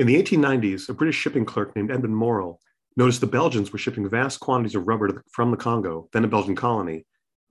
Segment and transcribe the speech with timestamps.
[0.00, 2.58] In the 1890s, a British shipping clerk named Edmund Morel
[2.96, 6.26] noticed the Belgians were shipping vast quantities of rubber the, from the Congo, then a
[6.26, 7.04] Belgian colony.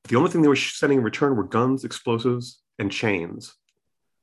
[0.07, 3.53] The only thing they were sending in return were guns, explosives, and chains.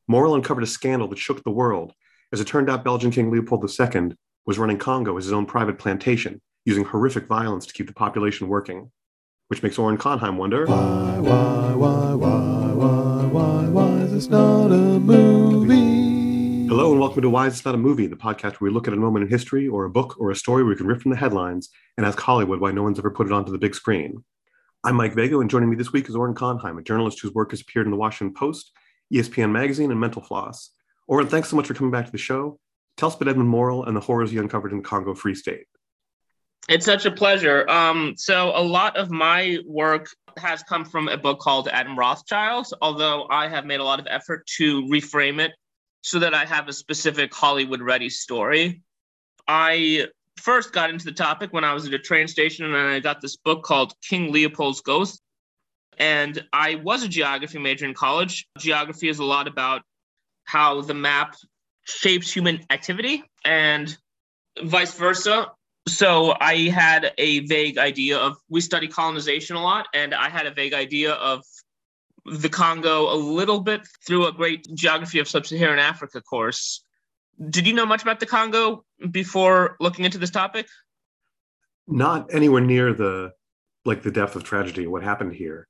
[0.08, 1.92] Morel uncovered a scandal that shook the world.
[2.32, 5.78] As it turned out, Belgian King Leopold II was running Congo as his own private
[5.78, 8.90] plantation, using horrific violence to keep the population working.
[9.46, 14.72] Which makes Oren Conheim wonder Why, why, why, why, why, why, why is this not
[14.72, 15.85] a movie?
[16.68, 18.88] Hello and welcome to Why Is This Not a Movie, the podcast where we look
[18.88, 21.00] at a moment in history or a book or a story where we can rip
[21.00, 23.72] from the headlines and ask Hollywood why no one's ever put it onto the big
[23.72, 24.24] screen.
[24.82, 27.52] I'm Mike Vega, and joining me this week is Oren Conheim, a journalist whose work
[27.52, 28.72] has appeared in the Washington Post,
[29.14, 30.70] ESPN Magazine, and Mental Floss.
[31.06, 32.58] Oren, thanks so much for coming back to the show.
[32.96, 35.66] Tell us about Edmund Morel and the horrors he uncovered in the Congo Free State.
[36.68, 37.70] It's such a pleasure.
[37.70, 42.74] Um, so a lot of my work has come from a book called Adam Hochschild's,
[42.82, 45.52] although I have made a lot of effort to reframe it
[46.06, 48.80] so that I have a specific Hollywood ready story.
[49.48, 50.06] I
[50.36, 53.20] first got into the topic when I was at a train station and I got
[53.20, 55.20] this book called King Leopold's Ghost.
[55.98, 58.46] And I was a geography major in college.
[58.56, 59.82] Geography is a lot about
[60.44, 61.34] how the map
[61.86, 63.96] shapes human activity and
[64.62, 65.50] vice versa
[65.88, 70.46] so I had a vague idea of we study colonization a lot, and I had
[70.46, 71.44] a vague idea of
[72.32, 76.84] the Congo a little bit through a great geography of sub-Saharan Africa course.
[77.50, 80.66] Did you know much about the Congo before looking into this topic?
[81.86, 83.32] Not anywhere near the
[83.84, 85.68] like the depth of tragedy, what happened here.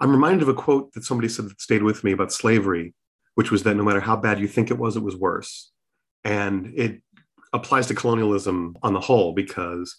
[0.00, 2.94] I'm reminded of a quote that somebody said that stayed with me about slavery,
[3.34, 5.70] which was that no matter how bad you think it was, it was worse.
[6.24, 7.02] And it
[7.52, 9.96] applies to colonialism on the whole because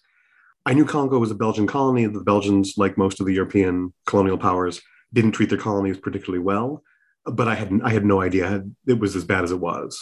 [0.66, 2.06] I knew Congo was a Belgian colony.
[2.06, 4.82] The Belgians, like most of the European colonial powers,
[5.14, 6.84] didn't treat their colonies particularly well.
[7.26, 10.00] But I had I had no idea it was as bad as it was.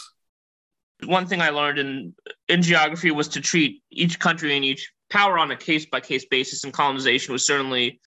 [1.04, 2.14] One thing I learned in
[2.48, 6.24] in geography was to treat each country and each power on a case by case
[6.24, 8.00] basis, and colonization was certainly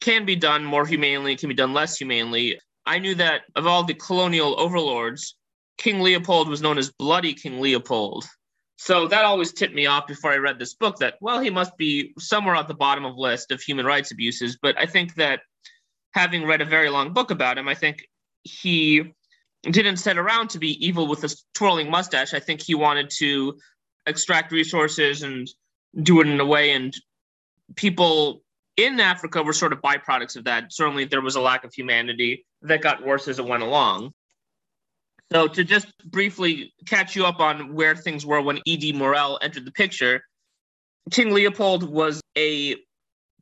[0.00, 2.58] can be done more humanely, can be done less humanely.
[2.86, 5.36] I knew that of all the colonial overlords,
[5.78, 8.24] King Leopold was known as Bloody King Leopold.
[8.78, 11.76] So that always tipped me off before I read this book that, well, he must
[11.76, 14.58] be somewhere at the bottom of list of human rights abuses.
[14.60, 15.40] But I think that
[16.16, 18.08] having read a very long book about him, I think
[18.42, 19.12] he
[19.62, 22.32] didn't set around to be evil with a twirling mustache.
[22.32, 23.58] I think he wanted to
[24.06, 25.46] extract resources and
[26.02, 26.72] do it in a way.
[26.72, 26.94] And
[27.74, 28.42] people
[28.78, 30.72] in Africa were sort of byproducts of that.
[30.72, 34.12] Certainly, there was a lack of humanity that got worse as it went along.
[35.32, 38.92] So to just briefly catch you up on where things were when E.D.
[38.92, 40.22] Morel entered the picture,
[41.10, 42.76] King Leopold was a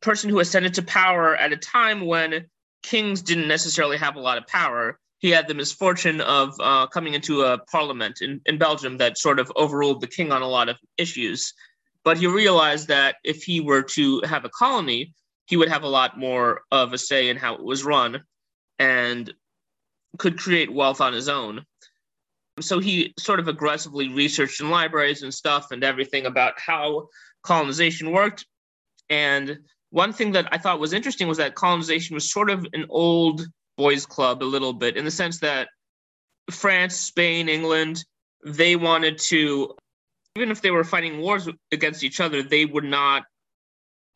[0.01, 2.47] person who ascended to power at a time when
[2.85, 4.99] kings didn't necessarily have a lot of power.
[5.19, 9.41] He had the misfortune of uh, coming into a parliament in, in Belgium that sort
[9.41, 11.55] of overruled the king on a lot of issues.
[12.05, 15.15] But he realized that if he were to have a colony,
[15.47, 18.23] he would have a lot more of a say in how it was run
[18.79, 19.33] and
[20.19, 21.65] could create wealth on his own.
[22.61, 27.09] So he sort of aggressively researched in libraries and stuff and everything about how
[27.43, 28.45] colonization worked.
[29.09, 29.59] And
[29.95, 33.47] one thing that I thought was interesting was that colonization was sort of an old
[33.77, 35.69] boys club a little bit in the sense that
[36.51, 38.05] France, Spain, England,
[38.45, 39.73] they wanted to,
[40.35, 43.23] even if they were fighting wars against each other, they would not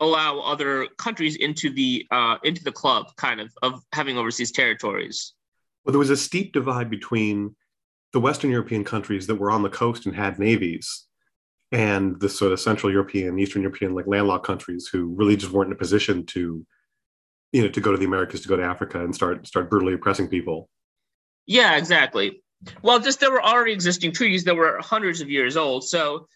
[0.01, 5.33] allow other countries into the uh, into the club kind of of having overseas territories.
[5.85, 7.55] Well, there was a steep divide between
[8.11, 11.05] the Western European countries that were on the coast and had navies,
[11.71, 15.67] and the sort of Central European, Eastern European, like landlocked countries who really just weren't
[15.67, 16.65] in a position to,
[17.51, 19.93] you know, to go to the Americas, to go to Africa, and start start brutally
[19.93, 20.69] oppressing people.
[21.45, 22.43] Yeah, exactly.
[22.81, 25.87] Well, just there were already existing treaties that were hundreds of years old.
[25.87, 26.27] So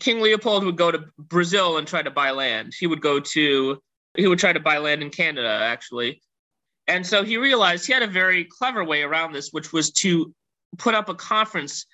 [0.00, 2.72] King Leopold would go to Brazil and try to buy land.
[2.78, 3.80] He would go to
[4.16, 6.20] he would try to buy land in Canada, actually.
[6.86, 10.32] And so he realized he had a very clever way around this, which was to
[10.78, 11.86] put up a conference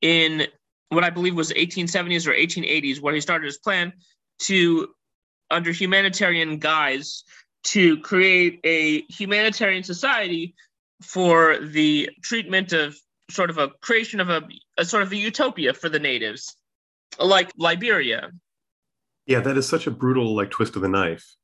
[0.00, 0.46] in
[0.94, 3.92] what I believe was 1870s or 1880s, where he started his plan
[4.40, 4.88] to,
[5.50, 7.24] under humanitarian guise,
[7.64, 10.54] to create a humanitarian society
[11.00, 12.96] for the treatment of
[13.30, 14.42] sort of a creation of a,
[14.76, 16.54] a sort of a utopia for the natives,
[17.18, 18.30] like Liberia.
[19.26, 21.36] Yeah, that is such a brutal like twist of the knife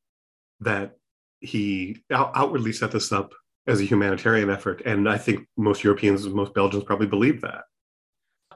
[0.60, 0.96] that
[1.40, 3.32] he out- outwardly set this up
[3.66, 4.82] as a humanitarian effort.
[4.84, 7.64] And I think most Europeans, most Belgians probably believe that.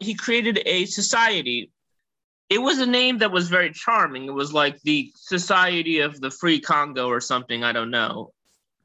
[0.01, 1.71] He created a society.
[2.51, 4.27] It was a name that was very charming.
[4.27, 7.65] It was like the Society of the Free Congo or something.
[7.65, 8.33] I don't know.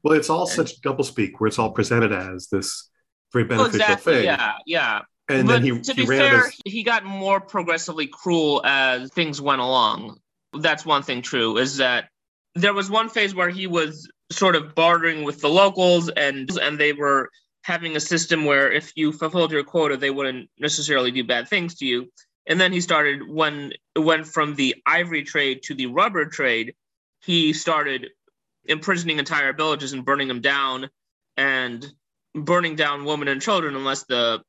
[0.02, 2.88] Well, it's all and, such doublespeak where it's all presented as this
[3.32, 4.24] very beneficial well, exactly, thing.
[4.24, 5.00] Yeah, yeah.
[5.28, 9.10] And but then he, to he be ran fair, he got more progressively cruel as
[9.12, 10.18] things went along.
[10.54, 12.08] That's one thing true is that
[12.54, 16.78] there was one phase where he was sort of bartering with the locals and and
[16.78, 17.30] they were
[17.68, 21.74] having a system where if you fulfilled your quota, they wouldn't necessarily do bad things
[21.74, 22.10] to you.
[22.46, 26.74] And then he started when it went from the ivory trade to the rubber trade,
[27.22, 28.08] he started
[28.64, 30.88] imprisoning entire villages and burning them down
[31.36, 31.86] and
[32.34, 34.42] burning down women and children unless the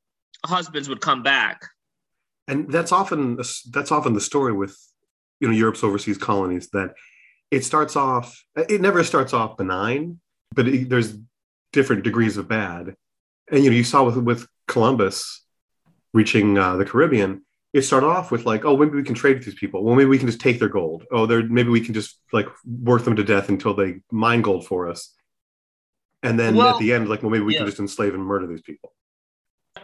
[0.46, 1.66] husbands would come back.
[2.48, 3.36] and that's often
[3.76, 4.76] that's often the story with
[5.42, 6.90] you know Europe's overseas colonies that
[7.52, 10.20] it starts off it never starts off benign,
[10.56, 11.18] but it, there's
[11.74, 12.96] different degrees of bad.
[13.52, 15.44] And you know you saw with with Columbus
[16.14, 17.44] reaching uh, the Caribbean,
[17.74, 19.84] it started off with like, oh, maybe we can trade with these people.
[19.84, 21.06] Well, maybe we can just take their gold.
[21.12, 24.66] Oh, they're maybe we can just like work them to death until they mine gold
[24.66, 25.14] for us.
[26.22, 27.60] And then Well, at the end, like, well, maybe we yeah.
[27.60, 28.94] can just enslave and murder these people.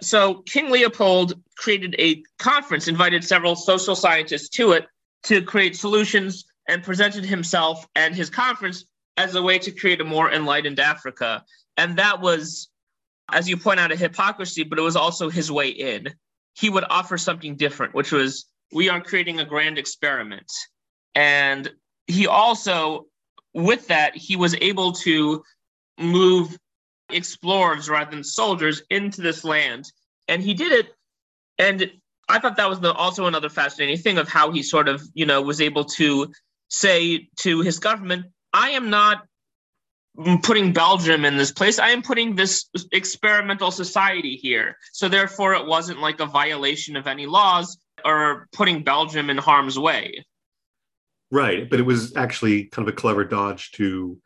[0.02, 4.88] So King Leopold created a conference, invited several social scientists to it
[5.24, 8.86] to create solutions, and presented himself and his conference
[9.18, 11.44] as a way to create a more enlightened Africa.
[11.78, 12.70] And that was,
[13.31, 16.13] as you point out, a hypocrisy, but it was also his way in.
[16.54, 20.51] He would offer something different, which was we are creating a grand experiment.
[21.13, 21.72] And
[22.07, 23.07] he also,
[23.54, 25.44] with that, he was able to
[25.98, 26.57] move
[27.10, 29.86] explorers rather than soldiers into this land.
[30.27, 30.94] And he did it.
[31.57, 31.92] And
[32.27, 35.25] I thought that was the, also another fascinating thing of how he sort of, you
[35.25, 36.31] know, was able to
[36.69, 39.25] say to his government, I am not
[40.44, 41.80] putting Belgium in this place.
[41.80, 44.78] I am putting this experimental society here.
[44.94, 49.78] So therefore, it wasn't like a violation of any laws or putting Belgium in harm's
[49.78, 50.26] way.
[51.32, 51.70] Right.
[51.70, 54.18] But it was actually kind of a clever dodge to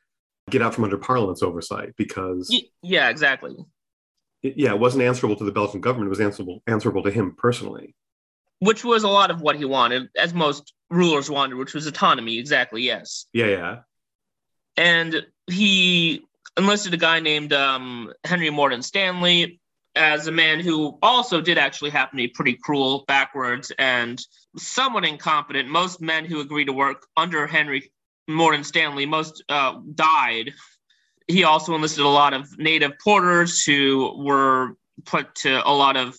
[0.50, 3.56] get out from under Parliament's oversight because, Yeah, exactly.
[4.44, 6.08] it- yeah, it wasn't answerable to the Belgian government.
[6.08, 7.96] It was answerable, answerable to him personally.
[8.60, 12.38] Which was a lot of what he wanted, as most rulers wanted, which was autonomy.
[12.40, 13.26] Exactly, yes.
[13.34, 13.76] Yeah, yeah.
[14.78, 16.26] and he
[16.58, 19.60] enlisted a guy named um, Henry Morton Stanley
[19.96, 24.22] as a man who also did actually happen to be pretty cruel, backwards, and
[24.58, 25.68] somewhat incompetent.
[25.68, 27.92] Most men who agreed to work under Henry
[28.28, 30.54] Morton Stanley most uh, died.
[31.28, 34.76] He also enlisted a lot of native porters who were
[35.06, 36.16] put to a lot of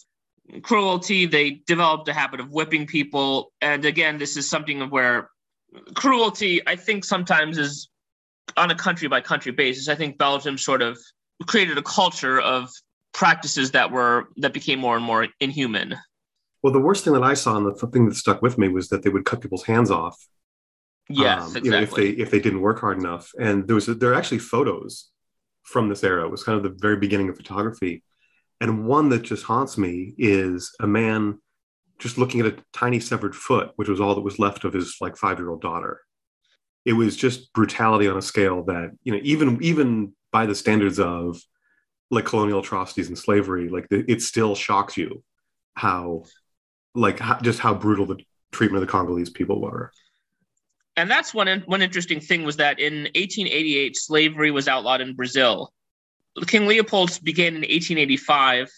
[0.62, 1.26] cruelty.
[1.26, 5.30] They developed a habit of whipping people, and again, this is something of where
[5.94, 7.88] cruelty, I think, sometimes is
[8.56, 9.88] on a country by country basis.
[9.88, 10.98] I think Belgium sort of
[11.46, 12.70] created a culture of
[13.12, 15.96] practices that were that became more and more inhuman.
[16.62, 18.88] Well, the worst thing that I saw and the thing that stuck with me was
[18.88, 20.16] that they would cut people's hands off.
[21.08, 21.64] Yes, um, exactly.
[21.64, 24.14] You know, if they if they didn't work hard enough, and there was there are
[24.14, 25.10] actually photos
[25.62, 26.24] from this era.
[26.24, 28.04] It was kind of the very beginning of photography,
[28.60, 31.40] and one that just haunts me is a man
[31.98, 34.96] just looking at a tiny severed foot, which was all that was left of his
[35.00, 36.00] like five year old daughter.
[36.84, 40.98] It was just brutality on a scale that you know even even by the standards
[40.98, 41.40] of
[42.10, 45.22] like colonial atrocities and slavery, like the, it still shocks you
[45.74, 46.24] how
[46.94, 48.18] like how, just how brutal the
[48.52, 49.92] treatment of the Congolese people were.
[50.96, 55.72] and that's one one interesting thing was that in 1888 slavery was outlawed in Brazil.
[56.46, 58.68] King Leopold began in 1885.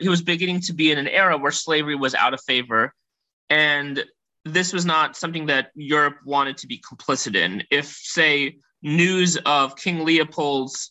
[0.00, 2.94] He was beginning to be in an era where slavery was out of favor,
[3.48, 4.04] and
[4.44, 7.62] this was not something that Europe wanted to be complicit in.
[7.70, 10.90] If, say, news of King Leopold's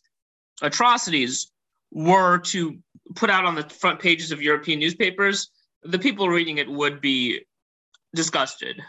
[0.62, 1.52] atrocities
[1.92, 2.78] were to
[3.16, 5.50] put out on the front pages of European newspapers,
[5.84, 7.42] the people reading it would be
[8.16, 8.80] disgusted.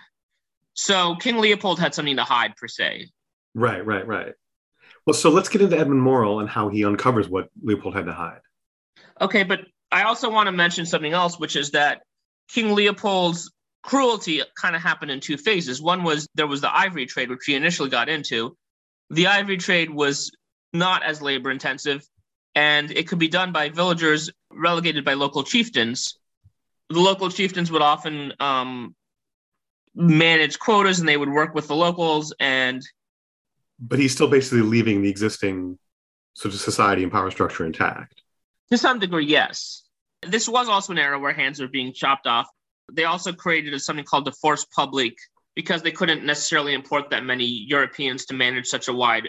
[0.74, 3.08] So King Leopold had something to hide, per se.
[3.54, 4.34] Right, right, right.
[5.06, 8.12] Well, so let's get into Edmund Morel and how he uncovers what Leopold had to
[8.12, 8.40] hide.
[9.20, 9.60] Okay, but
[9.90, 12.02] I also want to mention something else, which is that
[12.48, 13.50] King Leopold's
[13.82, 15.82] cruelty kind of happened in two phases.
[15.82, 18.56] One was there was the ivory trade, which he initially got into.
[19.10, 20.32] The ivory trade was
[20.72, 22.06] not as labor intensive,
[22.54, 26.18] and it could be done by villagers relegated by local chieftains.
[26.88, 28.94] The local chieftains would often um,
[29.94, 32.82] manage quotas and they would work with the locals and
[33.78, 35.78] But he's still basically leaving the existing
[36.34, 38.22] sort of society and power structure intact.
[38.70, 39.82] To some degree, yes.
[40.22, 42.46] This was also an era where hands were being chopped off.
[42.90, 45.18] They also created something called the force publique
[45.54, 49.28] because they couldn't necessarily import that many Europeans to manage such a wide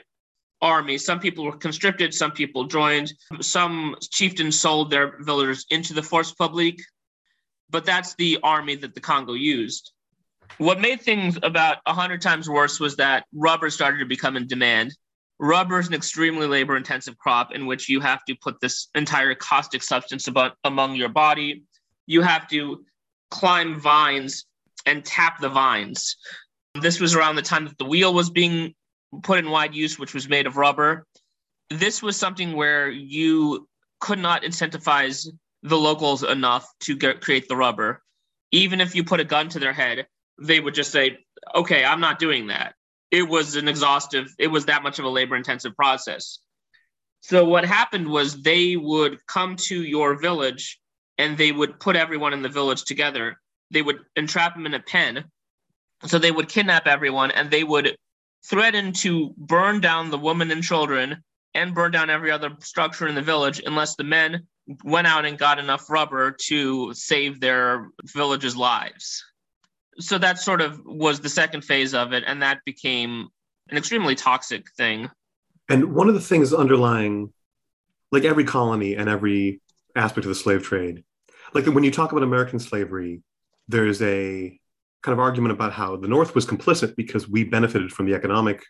[0.62, 0.98] army.
[0.98, 6.32] Some people were conscripted, some people joined, some chieftains sold their villagers into the force
[6.32, 6.82] publique,
[7.70, 9.92] but that's the army that the Congo used.
[10.58, 14.96] What made things about 100 times worse was that rubber started to become in demand.
[15.40, 19.36] Rubber is an extremely labor intensive crop in which you have to put this entire
[19.36, 21.64] caustic substance about among your body.
[22.06, 22.86] you have to
[23.34, 24.46] climb vines
[24.86, 26.18] and tap the vines.
[26.80, 28.76] This was around the time that the wheel was being
[29.24, 31.08] put in wide use, which was made of rubber.
[31.72, 33.68] This was something where you
[34.00, 35.28] could not incentivize
[35.64, 38.04] the locals enough to get, create the rubber.
[38.52, 40.06] Even if you put a gun to their head,
[40.40, 41.18] they would just say,
[41.56, 42.76] okay, I'm not doing that.
[43.10, 46.40] It was an exhaustive, it was that much of a labor intensive process.
[47.22, 50.80] So what happened was they would come to your village
[51.18, 53.40] and they would put everyone in the village together.
[53.72, 55.26] They would entrap them in a pen.
[56.06, 57.96] So they would kidnap everyone and they would
[58.46, 63.16] threaten to burn down the women and children and burn down every other structure in
[63.16, 64.48] the village unless the men
[64.84, 69.24] went out and got enough rubber to save their village's lives.
[70.00, 73.28] So that sort of was the second phase of it, and that became
[73.70, 75.10] an extremely toxic thing.
[75.70, 77.32] And one of the things underlying,
[78.12, 79.62] like every colony and every
[79.96, 81.04] aspect of the slave trade,
[81.54, 83.22] like when you talk about American slavery,
[83.68, 84.60] there's a
[85.02, 88.64] kind of argument about how the North was complicit because we benefited from the economic,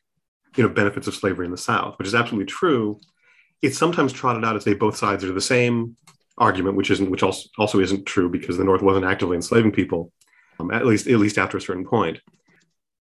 [0.56, 3.00] you know, benefits of slavery in the South, which is absolutely true.
[3.62, 5.96] It's sometimes trotted out as they both sides are the same
[6.38, 10.12] argument, which isn't, which also also isn't true because the North wasn't actively enslaving people,
[10.60, 12.20] um, at least at least after a certain point.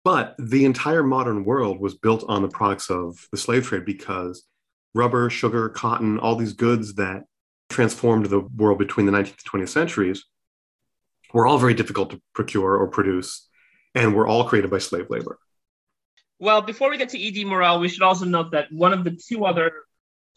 [0.04, 4.44] But the entire modern world was built on the products of the slave trade because
[4.94, 7.24] rubber, sugar, cotton, all these goods that
[7.74, 10.26] transformed the world between the 19th and 20th centuries
[11.34, 13.50] were all very difficult to procure or produce,
[13.96, 15.40] and were all created by slave labor.
[16.40, 17.46] Well, before we get to E.D.
[17.46, 19.72] Morel, we should also note that one of the two other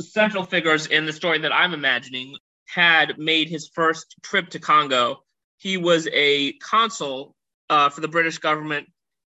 [0.00, 5.22] central figures in the story that I'm imagining had made his first trip to Congo.
[5.58, 7.34] He was a consul
[7.68, 8.88] uh, for the British government,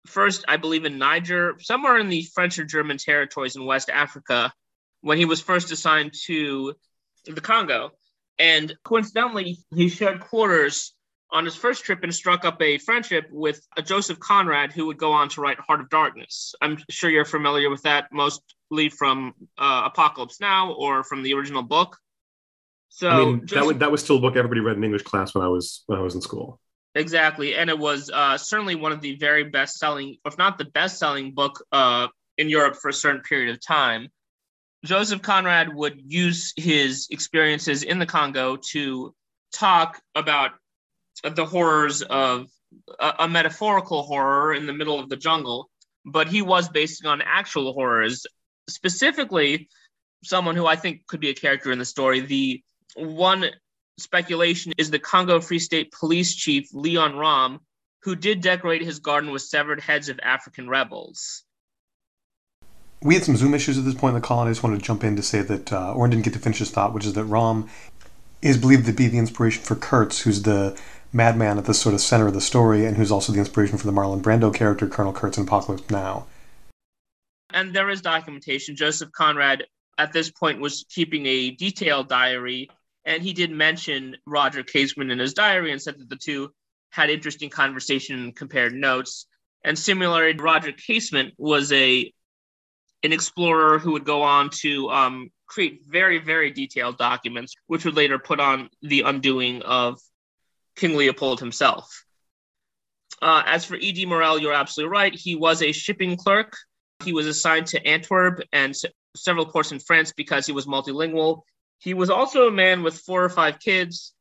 [0.06, 4.54] first, I believe, in Niger, somewhere in the French or German territories in West Africa,
[5.02, 6.76] when he was first assigned to
[7.26, 7.92] the Congo.
[8.40, 10.94] And coincidentally, he shared quarters
[11.32, 14.98] on his first trip and struck up a friendship with a Joseph Conrad, who would
[14.98, 16.54] go on to write Heart of Darkness.
[16.62, 21.64] I'm sure you're familiar with that, mostly from uh, Apocalypse Now or from the original
[21.64, 21.98] book.
[22.90, 25.04] So I mean, Joseph, that, would, that was still a book everybody read in English
[25.04, 26.60] class when I was when I was in school.
[26.94, 30.66] Exactly, and it was uh, certainly one of the very best selling, if not the
[30.66, 34.10] best selling book uh, in Europe for a certain period of time.
[34.84, 39.14] Joseph Conrad would use his experiences in the Congo to
[39.54, 40.52] talk about
[41.24, 42.48] the horrors of
[43.00, 45.70] a, a, metaphorical horror in the middle of the jungle,
[46.06, 48.26] but he was basing on actual horrors.
[48.70, 49.70] Specifically,
[50.24, 52.22] someone who I think could be a character in the story.
[52.22, 52.64] The
[52.96, 53.46] one
[54.00, 57.60] speculation is the Congo Free State Police Chief Leon Rom,
[58.04, 61.44] who did decorate his garden with severed heads of African rebels.
[63.04, 64.80] We had some Zoom issues at this point in the call, and I just wanted
[64.80, 67.06] to jump in to say that uh, Oren didn't get to finish his thought, which
[67.06, 67.68] is that Rom
[68.44, 70.80] is believed to be the inspiration for Kurtz, who's the
[71.12, 73.88] madman at the sort of center of the story, and who's also the inspiration for
[73.88, 76.28] the Marlon Brando character, Colonel Kurtz in Apocalypse Now.
[77.52, 78.76] And there is documentation.
[78.76, 79.66] Joseph Conrad,
[79.98, 82.70] at this point, was keeping a detailed diary,
[83.04, 86.52] and he did mention Roger Casement in his diary and said that the two
[86.92, 89.26] had interesting conversation and compared notes.
[89.64, 92.14] And similarly, Roger Casement was a
[93.04, 97.96] an explorer who would go on to um, create very, very detailed documents, which would
[97.96, 100.00] later put on the undoing of
[100.76, 102.06] King Leopold himself.
[103.22, 104.06] Uh, as for E.D.
[104.06, 105.14] Morel, you're absolutely right.
[105.14, 106.56] He was a shipping clerk.
[107.04, 108.76] He was assigned to Antwerp and
[109.16, 111.42] several ports in France because he was multilingual.
[111.80, 114.14] He was also a man with four or five kids,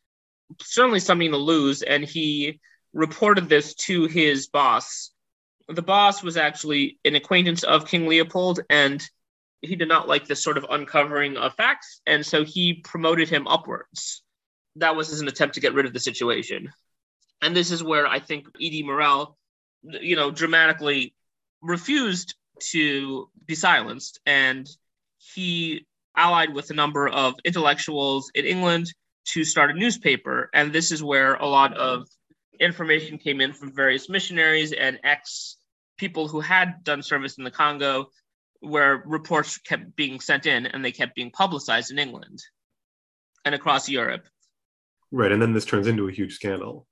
[0.60, 2.60] certainly something to lose, and he
[2.92, 5.12] reported this to his boss.
[5.70, 9.02] The boss was actually an acquaintance of King Leopold, and
[9.62, 13.46] he did not like this sort of uncovering of facts, and so he promoted him
[13.46, 14.22] upwards
[14.76, 16.72] that was an attempt to get rid of the situation.
[17.42, 18.82] And this is where I think E.D.
[18.82, 19.36] Morel,
[19.82, 21.14] you know, dramatically
[21.62, 22.34] refused
[22.70, 24.20] to be silenced.
[24.26, 24.68] And
[25.18, 25.86] he
[26.16, 28.92] allied with a number of intellectuals in England
[29.26, 30.50] to start a newspaper.
[30.52, 32.06] And this is where a lot of
[32.58, 35.56] information came in from various missionaries and ex
[36.00, 38.06] people who had done service in the Congo,
[38.60, 42.38] where reports kept being sent in and they kept being publicized in England
[43.44, 44.24] and across Europe.
[45.12, 46.86] Right, and then this turns into a huge scandal.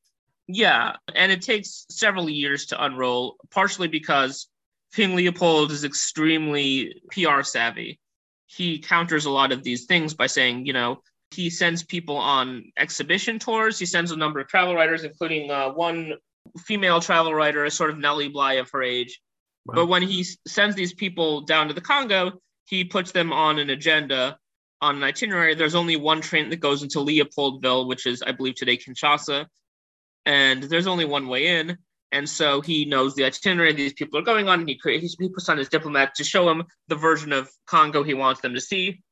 [0.46, 4.48] Yeah, and it takes several years to unroll, partially because
[4.94, 7.98] King Leopold is extremely PR savvy.
[8.46, 12.72] He counters a lot of these things by saying, you know, he sends people on
[12.78, 13.78] exhibition tours.
[13.78, 16.14] He sends a number of travel writers, including uh, one
[16.58, 19.20] female travel writer, a sort of Nellie Bly of her age.
[19.66, 19.74] Wow.
[19.74, 23.70] But when he sends these people down to the Congo, he puts them on an
[23.70, 24.38] agenda
[24.80, 25.54] on an itinerary.
[25.54, 29.46] There's only one train that goes into Leopoldville, which is, I believe, today Kinshasa,
[30.26, 31.78] and there's only one way in.
[32.10, 35.28] And so he knows the itinerary these people are going on, and he, creates, he
[35.28, 38.60] puts on his diplomat to show him the version of Congo he wants them to
[38.60, 39.02] see.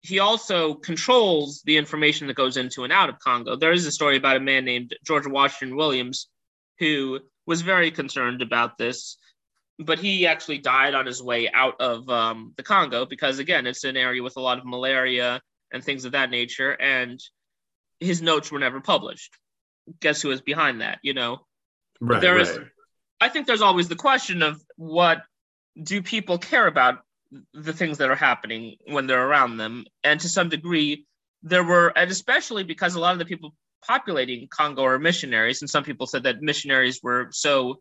[0.00, 3.56] He also controls the information that goes into and out of Congo.
[3.56, 6.28] There is a story about a man named George Washington Williams
[6.78, 9.16] who was very concerned about this,
[9.78, 13.84] but he actually died on his way out of um, the Congo because, again, it's
[13.84, 15.40] an area with a lot of malaria
[15.72, 17.20] and things of that nature, and
[18.00, 19.34] his notes were never published.
[20.00, 20.98] Guess who was behind that?
[21.02, 21.46] You know,
[22.00, 22.20] Right.
[22.20, 22.46] There right.
[22.46, 22.58] is-
[23.20, 25.22] I think there's always the question of what
[25.82, 27.02] do people care about
[27.54, 31.06] the things that are happening when they're around them, and to some degree,
[31.42, 33.54] there were, and especially because a lot of the people
[33.86, 37.80] populating Congo are missionaries, and some people said that missionaries were so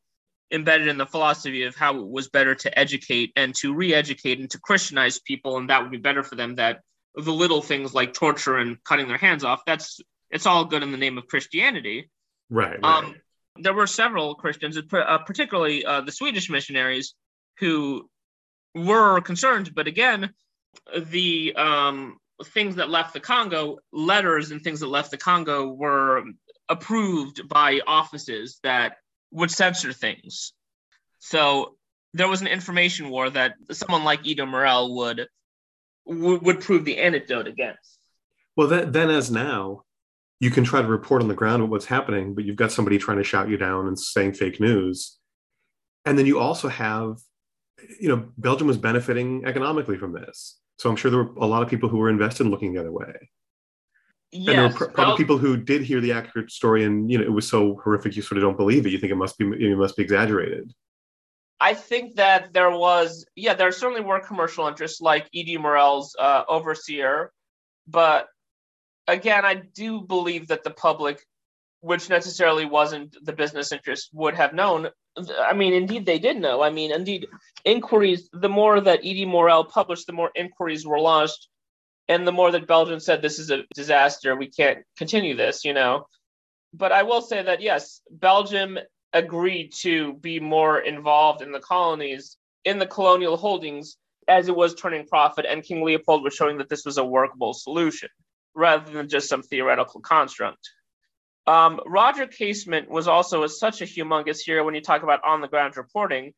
[0.51, 4.49] embedded in the philosophy of how it was better to educate and to re-educate and
[4.51, 6.55] to Christianize people, and that would be better for them.
[6.55, 6.81] That
[7.15, 10.91] the little things like torture and cutting their hands off, that's it's all good in
[10.91, 12.09] the name of Christianity.
[12.49, 12.79] Right.
[12.81, 12.83] right.
[12.83, 13.15] Um,
[13.57, 17.15] there were several Christians, uh, particularly uh, the Swedish missionaries,
[17.59, 18.09] who
[18.75, 19.73] were concerned.
[19.73, 20.31] But again,
[20.97, 26.23] the um, things that left the Congo, letters and things that left the Congo, were
[26.69, 28.97] approved by offices that
[29.31, 30.53] would censor things.
[31.19, 31.75] So
[32.13, 34.43] there was an information war that someone like E.D.
[34.45, 35.27] Morel would
[36.05, 37.99] would, would prove the antidote against.
[38.55, 39.83] Well, then, then as now,
[40.39, 43.17] you can try to report on the ground what's happening, but you've got somebody trying
[43.17, 45.17] to shout you down and saying fake news.
[46.05, 47.17] And then you also have,
[47.99, 50.59] you know, Belgium was benefiting economically from this.
[50.79, 52.81] So I'm sure there were a lot of people who were invested in looking the
[52.81, 53.29] other way.
[54.33, 57.23] And there were pr- probably people who did hear the accurate story and, you know,
[57.23, 58.89] it was so horrific you sort of don't believe it.
[58.89, 60.73] You think it must be, it must be exaggerated.
[61.59, 65.57] I think that there was, yeah, there certainly were commercial interests like E.D.
[65.57, 67.31] Morel's uh, Overseer,
[67.87, 68.27] but
[69.07, 71.25] again, I do believe that the public,
[71.85, 74.89] which necessarily wasn't the business interest, would have known.
[75.39, 76.63] I mean, indeed, they did know.
[76.63, 77.27] I mean, indeed,
[77.63, 79.25] inquiries, the more that E.D.
[79.25, 81.47] Morel published, the more inquiries were launched,
[82.07, 85.73] and the more that Belgium said, this is a disaster, we can't continue this, you
[85.73, 86.07] know.
[86.73, 88.79] But I will say that, yes, Belgium
[89.13, 94.73] agreed to be more involved in the colonies, in the colonial holdings, as it was
[94.73, 98.09] turning profit, and King Leopold was showing that this was a workable solution
[98.55, 100.67] rather than just some theoretical construct.
[101.47, 105.41] Um, Roger Casement was also a, such a humongous hero when you talk about on
[105.41, 106.33] the ground reporting.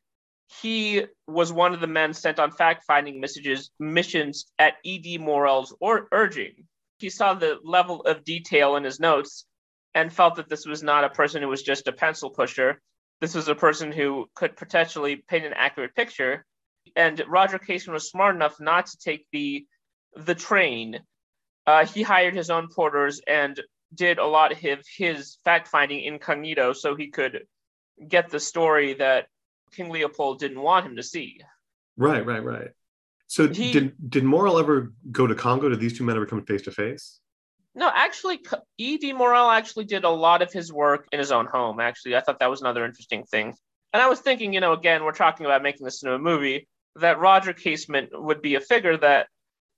[0.62, 5.18] He was one of the men sent on fact finding messages missions at E.D.
[5.18, 6.66] Morel's or urging.
[6.98, 9.46] He saw the level of detail in his notes
[9.94, 12.80] and felt that this was not a person who was just a pencil pusher.
[13.20, 16.44] This was a person who could potentially paint an accurate picture.
[16.96, 19.66] And Roger Casement was smart enough not to take the
[20.14, 21.00] the train.
[21.66, 23.60] Uh, he hired his own porters and
[23.94, 27.46] did a lot of his, his fact finding incognito so he could
[28.06, 29.26] get the story that
[29.72, 31.40] King Leopold didn't want him to see.
[31.96, 32.70] Right, right, right.
[33.26, 35.68] So He- did did Morel ever go to Congo?
[35.68, 37.20] Did these two men ever come face to face?
[37.74, 38.40] No, actually,
[38.78, 39.12] E.D.
[39.12, 41.78] Morel actually did a lot of his work in his own home.
[41.78, 43.54] Actually, I thought that was another interesting thing.
[43.92, 46.66] And I was thinking, you know, again, we're talking about making this into a movie,
[46.96, 49.28] that Roger Casement would be a figure that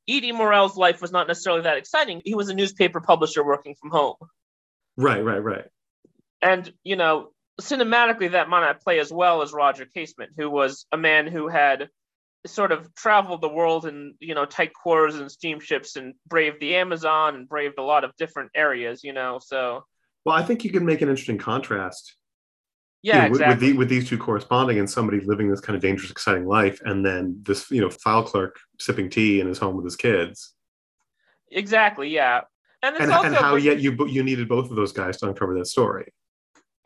[0.07, 0.33] E.D.
[0.33, 2.23] Morel's life was not necessarily that exciting.
[2.25, 4.17] He was a newspaper publisher working from home.
[4.97, 5.65] Right, right, right.
[6.43, 10.87] And, you know, cinematically, that might not play as well as Roger Casement, who was
[10.91, 11.89] a man who had
[12.47, 16.77] sort of traveled the world in, you know, tight quarters and steamships and braved the
[16.77, 19.39] Amazon and braved a lot of different areas, you know.
[19.45, 19.85] So,
[20.25, 22.15] Well, I think you can make an interesting contrast
[23.03, 23.55] you yeah, know, exactly.
[23.55, 26.81] with, the, with these two corresponding and somebody living this kind of dangerous, exciting life,
[26.85, 30.55] and then this, you know, file clerk sipping tea in his home with his kids,
[31.51, 32.43] Exactly, yeah.
[32.83, 35.55] And and, also and how yet you you needed both of those guys to uncover
[35.59, 36.13] that story.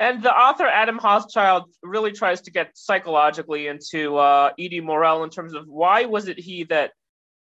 [0.01, 4.81] and the author Adam Hochschild really tries to get psychologically into uh, E.D.
[4.81, 6.93] Morel in terms of why was it he that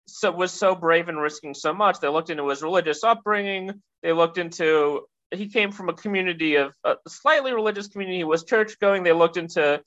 [0.08, 2.00] so was so brave and risking so much.
[2.00, 3.82] They looked into his religious upbringing.
[4.02, 8.18] They looked into he came from a community of a slightly religious community.
[8.18, 9.04] He was church going.
[9.04, 9.82] They looked into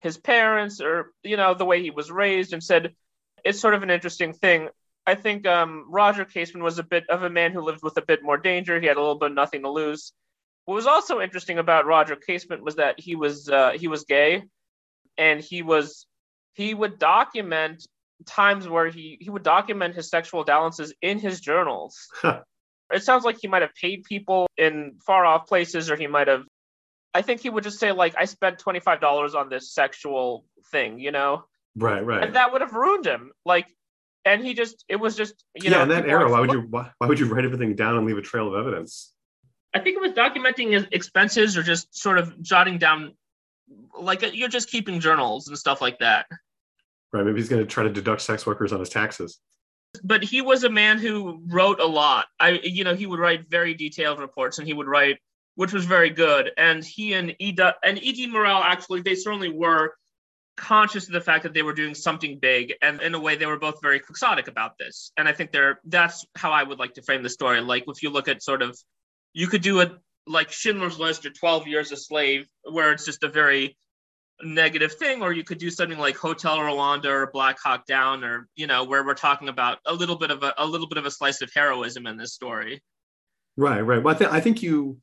[0.00, 2.94] his parents or you know the way he was raised and said
[3.44, 4.68] it's sort of an interesting thing.
[5.06, 8.02] I think um, Roger Casement was a bit of a man who lived with a
[8.02, 8.80] bit more danger.
[8.80, 10.12] He had a little bit nothing to lose.
[10.66, 14.44] What was also interesting about Roger Casement was that he was uh, he was gay,
[15.16, 16.06] and he was
[16.54, 17.86] he would document
[18.26, 22.08] times where he he would document his sexual dalliances in his journals.
[22.14, 22.42] Huh.
[22.92, 26.28] It sounds like he might have paid people in far off places, or he might
[26.28, 26.44] have.
[27.12, 30.44] I think he would just say like, "I spent twenty five dollars on this sexual
[30.70, 31.44] thing," you know
[31.76, 32.24] Right, right.
[32.24, 33.32] and that would have ruined him.
[33.44, 33.66] Like
[34.24, 36.40] and he just it was just you yeah, know Yeah, in that people era, why
[36.40, 39.12] would you why, why would you write everything down and leave a trail of evidence?
[39.72, 43.14] I think it was documenting his expenses or just sort of jotting down,
[43.98, 46.26] like uh, you're just keeping journals and stuff like that.
[47.12, 47.24] Right?
[47.24, 49.38] Maybe he's going to try to deduct sex workers on his taxes.
[50.02, 52.26] But he was a man who wrote a lot.
[52.38, 55.18] I, you know, he would write very detailed reports, and he would write,
[55.54, 56.50] which was very good.
[56.56, 58.28] And he and Eda and E.D.
[58.28, 59.94] Morel actually, they certainly were
[60.56, 63.46] conscious of the fact that they were doing something big, and in a way, they
[63.46, 65.12] were both very quixotic about this.
[65.16, 67.60] And I think they're that's how I would like to frame the story.
[67.60, 68.78] Like if you look at sort of
[69.32, 69.92] you could do a
[70.26, 73.76] like Schindler's List or 12 Years a Slave, where it's just a very
[74.42, 78.48] negative thing, or you could do something like Hotel Rwanda or Black Hawk Down, or
[78.54, 81.06] you know, where we're talking about a little bit of a, a little bit of
[81.06, 82.82] a slice of heroism in this story.
[83.56, 84.02] Right, right.
[84.02, 84.98] Well, I think I think you,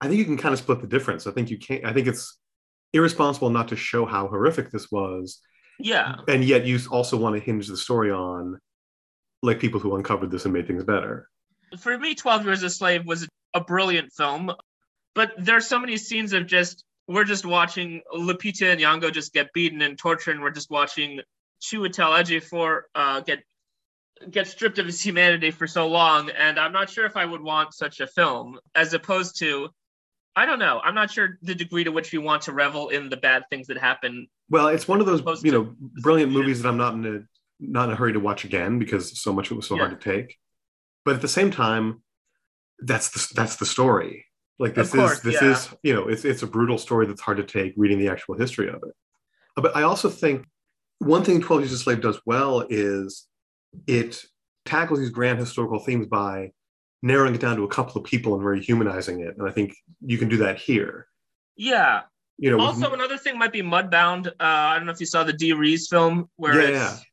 [0.00, 1.26] I think you can kind of split the difference.
[1.26, 1.84] I think you can't.
[1.84, 2.38] I think it's
[2.92, 5.40] irresponsible not to show how horrific this was,
[5.78, 8.58] Yeah, and yet you also want to hinge the story on,
[9.42, 11.28] like people who uncovered this and made things better.
[11.78, 14.52] for me, 12 Years a Slave was a brilliant film,
[15.14, 19.82] but there's so many scenes of just we're just watching Lupita Nyong'o just get beaten
[19.82, 21.20] and tortured, and we're just watching
[21.62, 23.42] Chiwetel Ejiofor uh, get
[24.30, 27.42] get stripped of his humanity for so long, and I'm not sure if I would
[27.42, 29.68] want such a film as opposed to.
[30.36, 30.80] I don't know.
[30.82, 33.68] I'm not sure the degree to which we want to revel in the bad things
[33.68, 34.26] that happen.
[34.50, 37.20] Well, it's one of those you know brilliant movies that I'm not in a
[37.60, 39.98] not in a hurry to watch again because so much of it was so hard
[39.98, 40.36] to take.
[41.04, 42.02] But at the same time,
[42.80, 44.23] that's the that's the story.
[44.58, 45.50] Like this course, is this yeah.
[45.50, 48.36] is you know it's it's a brutal story that's hard to take reading the actual
[48.36, 48.94] history of it.
[49.56, 50.46] But I also think
[50.98, 53.26] one thing Twelve Years a Slave does well is
[53.86, 54.22] it
[54.64, 56.52] tackles these grand historical themes by
[57.02, 59.36] narrowing it down to a couple of people and very humanizing it.
[59.36, 61.06] And I think you can do that here.
[61.56, 62.02] Yeah.
[62.38, 64.28] You know, with- Also, another thing might be Mudbound.
[64.28, 67.04] Uh, I don't know if you saw the Dee Rees film where Yeah, it's yeah.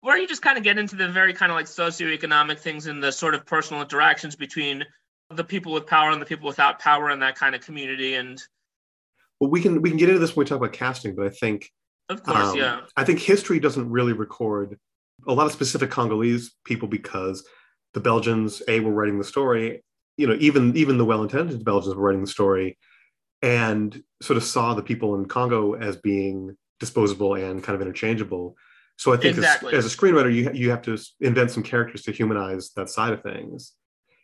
[0.00, 3.02] where you just kind of get into the very kind of like socioeconomic things and
[3.04, 4.84] the sort of personal interactions between
[5.30, 8.14] the people with power and the people without power in that kind of community.
[8.14, 8.42] And
[9.40, 11.30] well, we can we can get into this when we talk about casting, but I
[11.30, 11.70] think
[12.08, 14.78] of course, Um, yeah, I think history doesn't really record
[15.26, 17.46] a lot of specific Congolese people because
[17.94, 19.82] the Belgians, A, were writing the story,
[20.16, 22.78] you know, even even the well-intentioned Belgians were writing the story
[23.42, 28.56] and sort of saw the people in Congo as being disposable and kind of interchangeable.
[28.96, 29.74] So I think Exactly.
[29.74, 33.12] as, as a screenwriter, you you have to invent some characters to humanize that side
[33.12, 33.74] of things,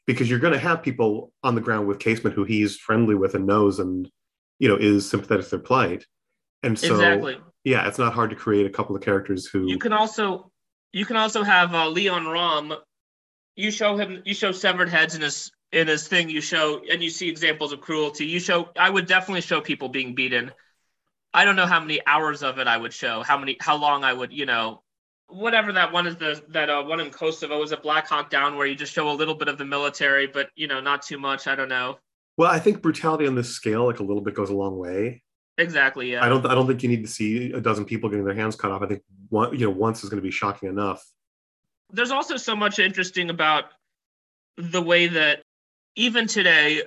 [0.07, 3.35] because you're going to have people on the ground with Casement who he's friendly with
[3.35, 4.11] and knows and
[4.59, 6.05] you know is sympathetic to their plight,
[6.63, 7.39] and so exactly.
[7.65, 10.51] yeah, it's not hard to create a couple of characters who You can also
[10.95, 12.73] you can also have uh, Leon Rom.
[13.57, 14.23] You show him.
[14.25, 16.31] You show severed heads in his in his thing.
[16.31, 18.27] You show and you see examples of cruelty.
[18.27, 18.71] You show.
[18.79, 20.53] I would definitely show people being beaten.
[21.33, 23.25] I don't know how many hours of it I would show.
[23.25, 23.57] How many?
[23.61, 24.33] How long I would?
[24.33, 24.84] You know,
[25.35, 26.17] whatever that one is.
[26.17, 29.11] The that uh, one in Kosovo was a Black Hawk Down where you just show
[29.11, 31.47] a little bit of the military, but you know, not too much.
[31.47, 31.99] I don't know
[32.37, 35.23] Well, I think brutality on this scale, like a little bit, goes a long way.
[35.59, 36.13] exactly.
[36.13, 36.25] Yeah.
[36.25, 36.45] I don't.
[36.47, 38.83] I don't think you need to see a dozen people getting their hands cut off.
[38.83, 41.05] I think one, you know, once is going to be shocking enough.
[41.93, 43.65] there's also so much interesting about
[44.57, 45.43] the way that
[45.97, 46.83] even today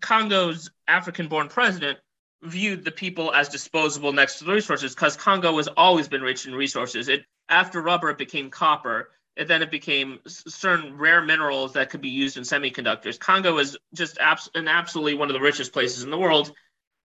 [0.00, 1.98] congo's african-born president
[2.42, 6.46] viewed the people as disposable next to the resources because congo has always been rich
[6.46, 7.08] in resources.
[7.08, 12.00] It after rubber it became copper and then it became certain rare minerals that could
[12.00, 13.18] be used in semiconductors.
[13.18, 16.52] Congo is just abs- an absolutely one of the richest places in the world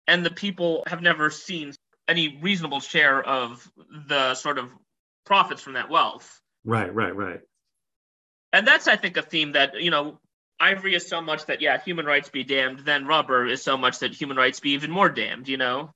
[0.07, 1.73] and the people have never seen
[2.09, 3.71] any reasonable share of
[4.09, 4.71] the sort of
[5.25, 6.41] profits from that wealth.
[6.65, 7.41] Right, right, right.
[8.53, 10.19] and that's i think a theme that you know
[10.61, 13.99] ivory is so much that yeah human rights be damned then rubber is so much
[13.99, 15.91] that human rights be even more damned you know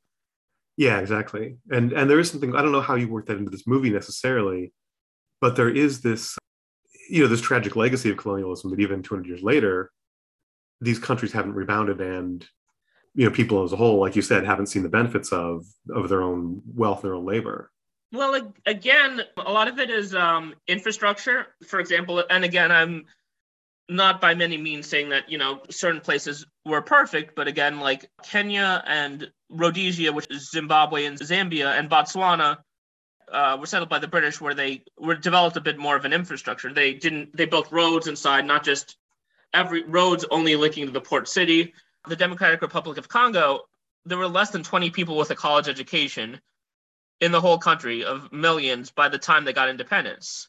[0.77, 1.59] Yeah, exactly.
[1.71, 3.91] And and there is something I don't know how you work that into this movie
[3.91, 4.73] necessarily,
[5.41, 6.39] but there is this,
[7.11, 9.91] you know, this tragic legacy of colonialism that even 200 years later,
[10.81, 12.47] these countries haven't rebounded, and
[13.15, 16.09] you know, people as a whole, like you said, haven't seen the benefits of of
[16.09, 17.71] their own wealth, their own labor.
[18.13, 18.35] well
[18.67, 23.05] again a lot of it is um, infrastructure for example and again i'm
[23.91, 28.09] not by many means saying that you know certain places were perfect but again like
[28.23, 32.59] kenya and rhodesia which is zimbabwe and zambia and botswana
[33.33, 36.13] uh, were settled by the british where they were developed a bit more of an
[36.13, 36.73] infrastructure.
[36.73, 38.97] They didn't they built roads inside not just
[39.55, 41.75] every roads only linking to the port city.
[42.09, 43.61] The democratic republic of congo
[44.05, 46.41] there were less than 20 people with a college education
[47.21, 50.49] in the whole country of millions by the time they got independence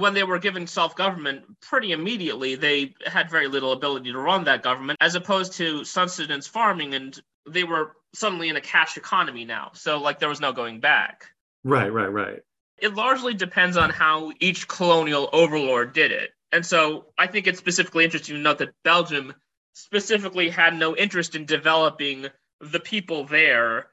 [0.00, 4.62] when they were given self-government pretty immediately they had very little ability to run that
[4.62, 9.70] government as opposed to subsistence farming and they were suddenly in a cash economy now
[9.74, 11.26] so like there was no going back
[11.64, 12.42] Right, right, right.
[12.78, 16.30] it largely depends on how each colonial overlord did it.
[16.52, 19.34] And so I think it's specifically interesting to note that Belgium
[19.72, 22.26] specifically had no interest in developing
[22.60, 23.86] the people there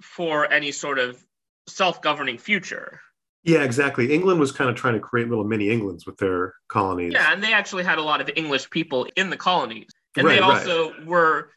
[0.00, 1.22] for any sort of
[1.68, 3.00] self governing future.
[3.44, 4.12] Yeah, exactly.
[4.12, 7.12] England was kind of trying to create little mini Englands with their colonies.
[7.14, 9.88] Yeah, and they actually had a lot of English people in the colonies.
[10.16, 10.58] And Right, they right.
[10.58, 11.50] also were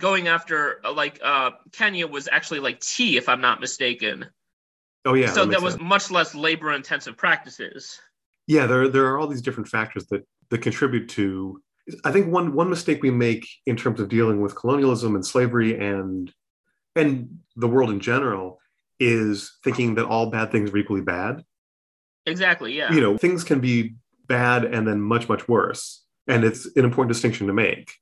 [0.00, 4.26] going after, uh, like, uh, Kenya was actually like tea, if I'm not mistaken.
[5.06, 5.30] Oh yeah.
[5.30, 5.84] so that there was sense.
[5.84, 7.98] much less labor intensive practices.
[8.48, 11.62] yeah there there are all these different factors that that contribute to
[12.04, 15.78] i think one one mistake we make in terms of dealing with colonialism and slavery
[15.78, 16.32] and
[16.96, 18.58] and the world in general
[18.98, 21.42] is thinking that all bad things are equally bad
[22.26, 22.92] Exactly, yeah.
[22.92, 23.94] you know things can be
[24.26, 27.94] bad and then much much worse and it's an important distinction to make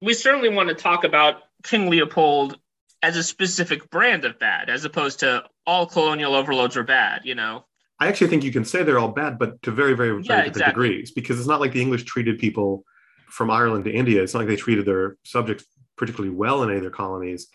[0.00, 2.56] we certainly want to talk about King Leopold
[3.02, 7.34] as a specific brand of bad, as opposed to all colonial overloads are bad, you
[7.34, 7.64] know?
[8.00, 10.36] i actually think you can say they're all bad but to very very, very Yeah,
[10.36, 10.72] different exactly.
[10.88, 12.84] degrees because it's not like the english treated people
[13.28, 15.64] from ireland to india it's not like they treated their subjects
[15.96, 17.48] particularly well in any of their colonies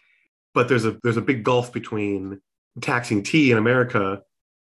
[0.53, 2.41] but there's a there's a big gulf between
[2.81, 4.21] taxing tea in america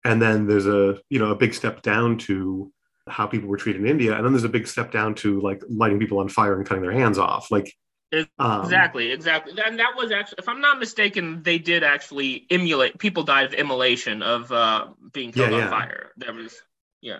[0.04, 2.72] and then there's a you know a big step down to
[3.09, 5.62] how people were treated in india and then there's a big step down to like
[5.68, 7.74] lighting people on fire and cutting their hands off like
[8.38, 9.52] um, Exactly, exactly.
[9.62, 13.52] And that was actually, if I'm not mistaken, they did actually emulate, people died of
[13.52, 15.70] immolation of uh, being killed Yeah, on yeah.
[15.70, 16.12] fire.
[16.16, 16.56] There was,
[17.02, 17.18] yeah.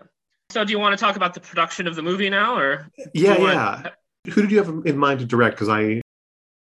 [0.51, 2.89] So do you want to talk about the production of the movie now, or?
[3.15, 3.91] yeah yeah
[4.33, 6.01] who did you have in mind to direct because i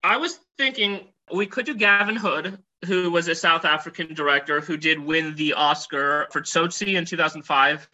[0.02, 4.76] I was thinking we could do Gavin Hood, who was a South African director who
[4.76, 7.88] did win the Oscar for Tsotsi in 2005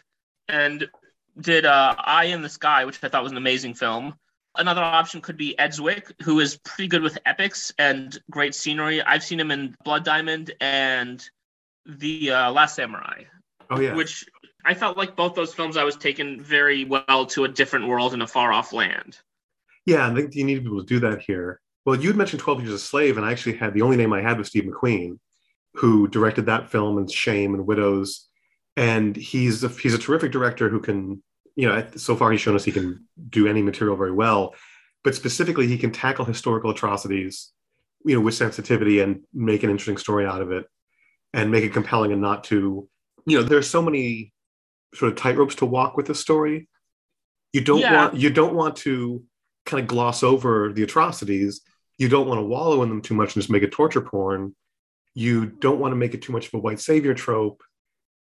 [0.49, 0.89] and
[1.41, 4.15] did uh, Eye in the Sky, which I thought was an amazing film.
[4.57, 9.03] Another option could be Ed Zwick, who is pretty good with epics and great scenery.
[9.03, 11.23] I've seen him in Blood Diamond and
[11.85, 13.25] The uh, Last Samurai,
[13.71, 14.25] oh yeah which
[14.65, 18.15] I felt like both those films I was taken very well to a different world
[18.15, 19.19] in a far off land.
[19.85, 21.61] Yeah, I think you need to be able to do that here.
[21.87, 24.13] Well, you had mentioned 12 Years a Slave, and I actually had the only name
[24.13, 25.21] I had was Steve McQueen,
[25.75, 28.27] who directed that film and Shame and Widows.
[28.77, 31.23] And he's a, he's a terrific director who can,
[31.55, 34.55] you know, so far he's shown us he can do any material very well.
[35.05, 37.53] But specifically, he can tackle historical atrocities,
[38.05, 40.67] you know, with sensitivity and make an interesting story out of it
[41.33, 42.89] and make it compelling and not to,
[43.27, 44.33] you know, there's so many
[44.93, 46.69] sort of tightropes to walk with this story.
[47.53, 47.95] You don't Yeah.
[47.95, 49.23] want you don't want to
[49.65, 51.61] kind of gloss over the atrocities.
[51.99, 54.55] You don't want to wallow in them too much and just make it torture porn.
[55.15, 57.63] You don't want to make it too much of a white savior trope.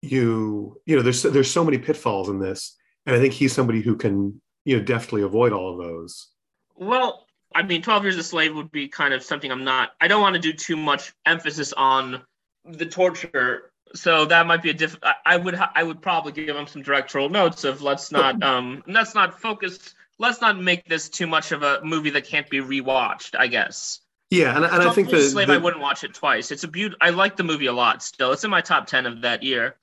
[0.03, 3.81] You, you know, there's there's so many pitfalls in this, and I think he's somebody
[3.81, 6.29] who can, you know, deftly avoid all of those.
[6.75, 10.09] Well, I mean, 12 Years a Slave would be kind of something I'm not, I
[10.09, 12.23] don't want to do too much emphasis on
[12.65, 13.73] the torture.
[13.95, 14.97] So that might be a diff.
[15.27, 19.15] I- would, I would probably give him some directorial notes of let's not, um, let's
[19.15, 23.35] not focus, let's not make this too much of a movie that can't be rewatched.
[23.37, 24.01] I guess.
[24.31, 26.53] Yeah, and, and I 12 think the, Slave, the- I wouldn't watch it twice.
[26.53, 26.95] It's a beaut.
[27.01, 28.01] I like the movie a lot.
[28.01, 29.75] Still, it's in my top 10 of that year.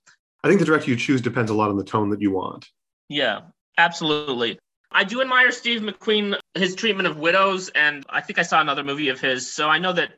[0.42, 2.70] I think the director you choose depends a lot on the tone that you want.
[3.10, 3.42] Yeah,
[3.78, 4.58] absolutely.
[4.90, 8.86] I do admire Steve McQueen, his treatment of widows, and I think I saw another
[8.86, 9.52] movie of his.
[9.54, 10.12] So I know that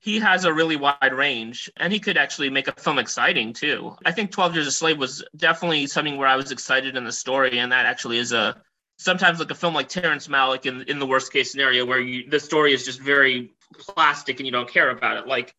[0.00, 3.96] he has a really wide range and he could actually make a film exciting too.
[4.06, 7.12] I think 12 Years a Slave was definitely something where I was excited in the
[7.12, 8.62] story, and that actually is a
[8.98, 12.28] sometimes like a film like Terrence Malick in, in the worst case scenario where you,
[12.30, 15.26] the story is just very plastic and you don't care about it.
[15.26, 15.54] Like,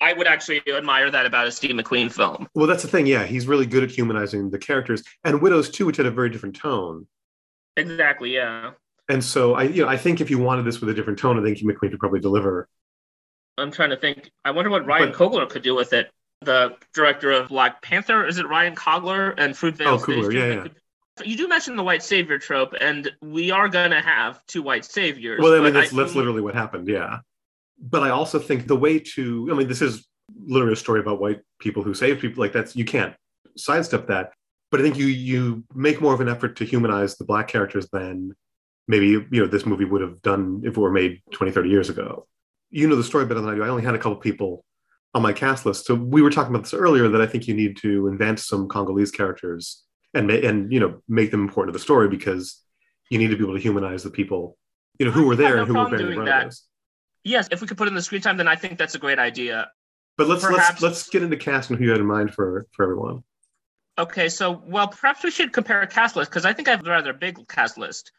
[0.00, 2.48] I would actually admire that about a Steve McQueen film.
[2.54, 3.06] Well, that's the thing.
[3.06, 6.28] Yeah, he's really good at humanizing the characters, and Widows too, which had a very
[6.30, 7.06] different tone.
[7.76, 8.72] Exactly, yeah.
[9.08, 11.38] And so I, you know, I think if you wanted this with a different tone,
[11.38, 12.68] I think McQueen could probably deliver.
[13.56, 14.30] I'm trying to think.
[14.44, 16.10] I wonder what Ryan But- Coogler could do with it.
[16.40, 20.32] The director of Black Panther is it Ryan Coogler and Fruitvale Oh, Station?
[20.32, 20.66] yeah, yeah.
[21.22, 25.40] You do mention the white savior trope, and we are gonna have two white saviors.
[25.40, 26.88] Well, I mean, that's, that's literally what happened.
[26.88, 27.18] Yeah.
[27.80, 30.06] But I also think the way to, I mean, this is
[30.46, 32.42] literally a story about white people who save people.
[32.42, 33.14] Like that's, you can't
[33.56, 34.32] sidestep that.
[34.70, 37.88] But I think you, you make more of an effort to humanize the black characters
[37.92, 38.34] than
[38.88, 41.90] maybe, you know, this movie would have done if it were made 20, 30 years
[41.90, 42.26] ago.
[42.70, 43.62] You know the story better than I do.
[43.62, 44.64] I only had a couple people
[45.14, 45.86] on my cast list.
[45.86, 48.66] So we were talking about this earlier that I think you need to invent some
[48.66, 52.62] Congolese characters and, and, you know, make them important to the story because
[53.10, 54.56] you need to be able to humanize the people,
[54.98, 56.66] you know, who were there no and who were bearing the brunt of this.
[57.24, 59.18] Yes, if we could put in the screen time, then I think that's a great
[59.18, 59.70] idea.
[60.16, 62.66] But let's Perhaps- let's let's get into cast and who you had in mind for
[62.72, 63.24] for everyone.
[63.98, 66.86] Okay, so well, perhaps we should compare a cast list because I think I have
[66.86, 68.12] a rather big cast list.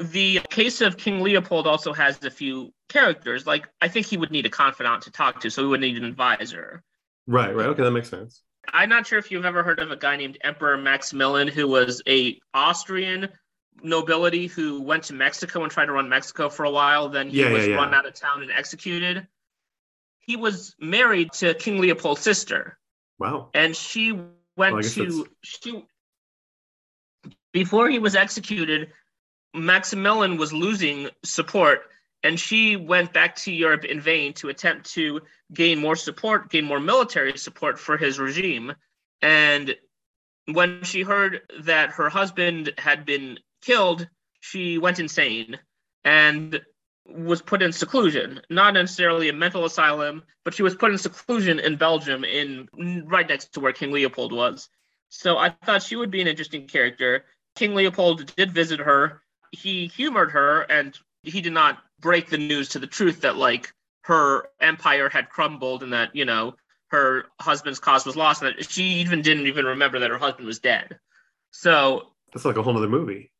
[0.00, 3.46] The case of King Leopold also has a few characters.
[3.46, 5.96] Like I think he would need a confidant to talk to, so he would need
[5.96, 6.82] an advisor.
[7.26, 7.66] Right, right.
[7.68, 8.42] Okay, that makes sense.
[8.72, 12.02] I'm not sure if you've ever heard of a guy named Emperor Maximilian, who was
[12.08, 13.28] a Austrian
[13.82, 17.08] nobility who went to Mexico and tried to run Mexico for a while.
[17.08, 17.76] Then he Yeah, was yeah, yeah.
[17.76, 19.26] run out of town and executed.
[20.20, 22.78] He was married to King Leopold's sister,
[23.18, 23.50] Wow.
[23.54, 24.12] and she
[24.56, 25.84] went guess to she
[27.52, 28.92] before he was executed.
[29.54, 31.88] Maximilian was losing support,
[32.24, 35.20] and she went back to Europe in vain to attempt to
[35.52, 38.74] gain more support, gain more military support for his regime.
[39.20, 39.76] And
[40.46, 44.08] when she heard that her husband had been killed,
[44.40, 45.58] she went insane
[46.02, 46.62] and
[47.06, 48.40] was put in seclusion.
[48.48, 52.68] Not necessarily a mental asylum, but she was put in seclusion in Belgium, in
[53.06, 54.70] right next to where King Leopold was.
[55.10, 57.26] So I thought she would be an interesting character.
[57.54, 59.20] King Leopold did visit her.
[59.52, 63.72] He humored her, and he did not break the news to the truth that like
[64.02, 66.54] her empire had crumbled and that you know
[66.88, 70.46] her husband's cause was lost, and that she even didn't even remember that her husband
[70.46, 70.98] was dead.
[71.50, 73.32] So, That's like a whole other movie.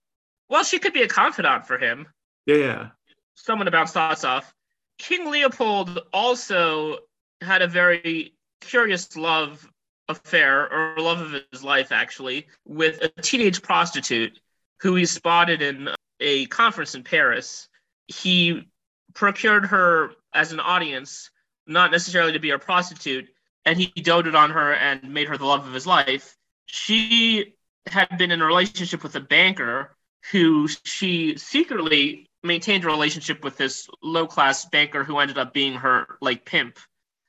[0.49, 2.07] well, she could be a confidant for him,
[2.47, 2.89] Yeah, yeah.
[3.35, 4.53] someone to bounce thoughts off.
[4.99, 6.99] King Leopold also
[7.43, 9.69] had a very curious love
[10.09, 14.39] affair or love of his life actually with a teenage prostitute
[14.81, 15.89] who he spotted in
[16.21, 17.69] a conference in Paris.
[18.07, 18.69] He
[19.15, 21.31] procured her as an audience,
[21.67, 23.29] not necessarily to be a prostitute,
[23.65, 26.37] and he doted on her and made her the love of his life.
[26.67, 27.55] She
[27.87, 29.97] had been in a relationship with a banker
[30.33, 35.75] who she secretly maintained a relationship with this low class banker who ended up being
[35.75, 36.79] her like pimp.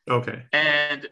[0.09, 0.43] Okay.
[0.51, 1.07] And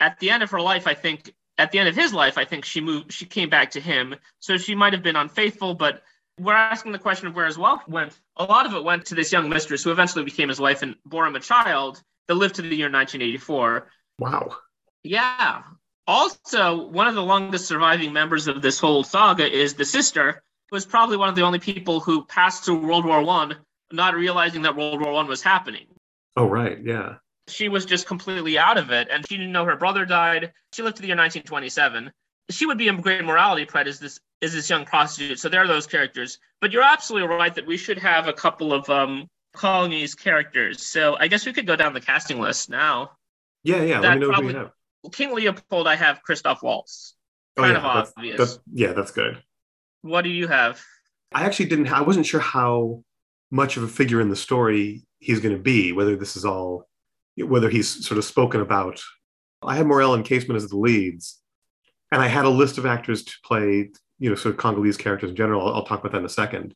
[0.00, 2.44] at the end of her life, I think at the end of his life, I
[2.44, 4.14] think she moved she came back to him.
[4.40, 6.02] So she might have been unfaithful, but
[6.38, 8.18] we're asking the question of where his wealth went.
[8.36, 10.96] A lot of it went to this young mistress who eventually became his wife and
[11.04, 13.88] bore him a child that lived to the year 1984.
[14.18, 14.56] Wow.
[15.02, 15.62] Yeah.
[16.06, 20.76] Also, one of the longest surviving members of this whole saga is the sister, who
[20.76, 23.56] was probably one of the only people who passed through World War One,
[23.90, 25.86] not realizing that World War One was happening.
[26.36, 26.78] Oh, right.
[26.82, 27.16] Yeah.
[27.48, 30.52] She was just completely out of it, and she didn't know her brother died.
[30.72, 32.12] She lived to the year 1927.
[32.50, 35.38] She would be a great morality pred is this is this young prostitute.
[35.38, 36.38] So there are those characters.
[36.60, 40.86] But you're absolutely right that we should have a couple of um colonies characters.
[40.86, 43.12] So I guess we could go down the casting list now.
[43.64, 44.00] Yeah, yeah.
[44.00, 44.70] Let me know who you have.
[45.12, 47.14] King Leopold, I have Christoph Waltz.
[47.56, 47.78] Oh, Kind yeah.
[47.78, 48.38] of that's, obvious.
[48.38, 49.42] that's- yeah, that's good.
[50.02, 50.80] What do you have?
[51.32, 51.88] I actually didn't.
[51.88, 53.02] I wasn't sure how
[53.50, 55.92] much of a figure in the story he's going to be.
[55.92, 56.86] Whether this is all,
[57.36, 59.00] whether he's sort of spoken about.
[59.62, 61.40] I had Morel and Casement as the leads,
[62.12, 63.90] and I had a list of actors to play.
[64.18, 65.60] You know, sort of Congolese characters in general.
[65.60, 66.74] I'll, I'll talk about that in a second.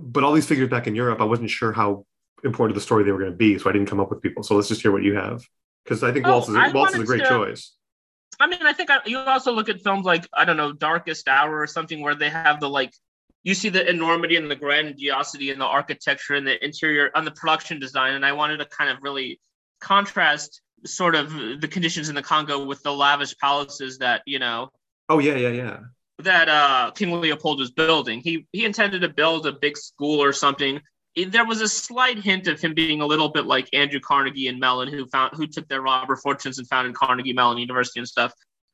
[0.00, 2.06] But all these figures back in Europe, I wasn't sure how
[2.44, 4.44] important the story they were going to be, so I didn't come up with people.
[4.44, 5.42] So let's just hear what you have,
[5.84, 7.72] because I think Oh, Waltz is, I Waltz is a great to- choice.
[8.38, 11.26] I mean, I think I, you also look at films like I don't know, Darkest
[11.26, 12.92] Hour or something where they have the like,
[13.42, 17.32] you see the enormity and the grandiosity and the architecture and the interior and the
[17.32, 19.40] production design, and I wanted to kind of really
[19.80, 24.70] contrast sort of the conditions in the Congo with the lavish palaces that you know
[25.08, 25.78] Oh yeah, yeah, yeah.
[26.18, 28.20] that uh, King Leopold was building.
[28.20, 30.80] He he intended to build a big school or something.
[31.28, 34.60] There was a slight hint of him being a little bit like Andrew Carnegie and
[34.60, 38.32] Mellon, who found who took their robber fortunes and founded Carnegie Mellon University and stuff.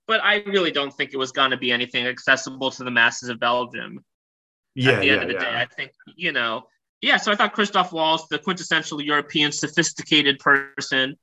[0.09, 3.29] But I really don't think it was going to be anything accessible to the masses
[3.29, 4.05] of Belgium.
[4.75, 5.55] Yeah, At the yeah, end of the day.
[5.55, 6.65] I think you know.
[7.03, 11.17] Yeah, so I thought Christoph Waltz, the quintessential European, sophisticated person.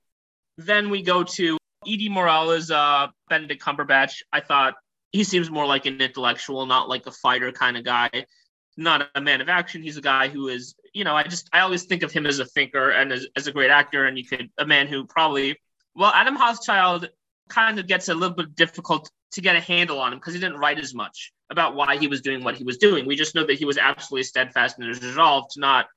[0.59, 4.21] Then we go to Edie Morales, uh, Benedict Cumberbatch.
[4.33, 4.73] I thought
[5.13, 8.09] he seems more like an intellectual, not like a fighter kind of guy.
[8.75, 9.81] Not a man of action.
[9.81, 12.39] He's a guy who is, you know, I just I always think of him as
[12.39, 14.05] a thinker and as, as a great actor.
[14.05, 15.57] And you could a man who probably
[15.95, 17.07] well, Adam Hochschild
[17.47, 20.41] kind of gets a little bit difficult to get a handle on him because he
[20.41, 23.05] didn't write as much about why he was doing what he was doing.
[23.05, 25.87] We just know that he was absolutely steadfast in his resolve to not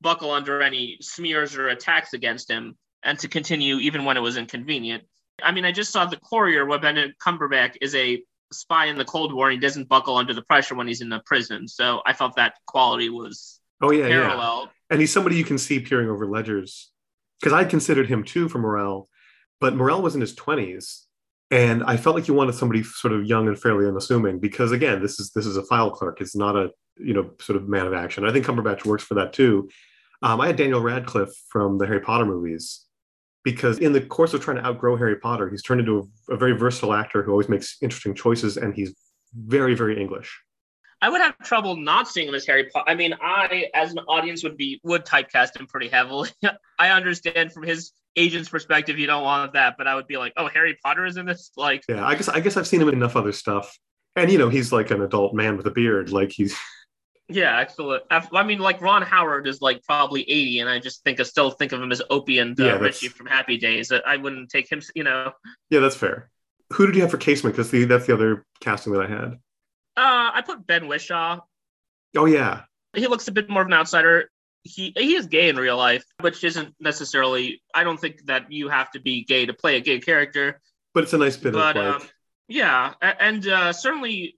[0.00, 4.36] buckle under any smears or attacks against him and to continue even when it was
[4.36, 5.04] inconvenient.
[5.42, 9.04] I mean, I just saw the Courier where Benedict Cumberbatch is a spy in the
[9.04, 11.68] Cold War and he doesn't buckle under the pressure when he's in the prison.
[11.68, 14.20] So I felt that quality was Oh yeah, yeah.
[14.22, 14.70] parallel.
[14.90, 16.90] and he's somebody you can see peering over ledgers
[17.38, 19.08] because I considered him too for Morel,
[19.60, 21.06] but Morel was in his twenties,
[21.52, 25.00] and I felt like you wanted somebody sort of young and fairly unassuming because again,
[25.00, 26.20] this is this is a file clerk.
[26.20, 28.26] It's not a you know sort of man of action.
[28.26, 29.68] I think Cumberbatch works for that too.
[30.22, 32.84] Um, I had Daniel Radcliffe from the Harry Potter movies
[33.44, 36.36] because in the course of trying to outgrow Harry Potter, he's turned into a, a
[36.36, 38.94] very versatile actor who always makes interesting choices, and he's
[39.34, 40.40] very very English.
[41.00, 42.90] I would have trouble not seeing him as Harry Potter.
[42.90, 46.30] I mean, I, as an audience, would be would typecast him pretty heavily.
[46.78, 49.76] I understand from his agent's perspective, you don't want that.
[49.78, 51.50] But I would be like, oh, Harry Potter is in this.
[51.56, 53.76] Like, Yeah, I guess I guess I've seen him in enough other stuff,
[54.16, 56.10] and you know he's like an adult man with a beard.
[56.10, 56.56] Like he's
[57.28, 58.04] yeah, excellent.
[58.10, 61.50] I mean, like Ron Howard is like probably 80, and I just think I still
[61.50, 63.92] think of him as Opie and uh, Yeah, Richie from Happy Days.
[63.92, 65.32] I wouldn't take him, you know.
[65.70, 66.30] yeah, that's fair.
[66.72, 67.54] Who did you have for Casement?
[67.56, 69.32] Because the that's the other casting that I had.
[69.96, 71.40] Uh, I put Ben Whishaw.
[72.16, 72.62] Oh yeah,
[72.94, 74.30] He looks a bit more of an outsider.
[74.62, 77.62] He he is gay in real life, which isn't necessarily.
[77.74, 80.60] I don't think that you have to be gay to play a gay character.
[80.94, 82.08] but it's a nice bit but of like um,
[82.48, 84.37] yeah, and uh, certainly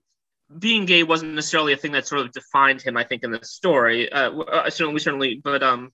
[0.57, 2.97] being gay wasn't necessarily a thing that sort of defined him.
[2.97, 5.91] I think in the story, uh, uh, certainly, certainly, but um,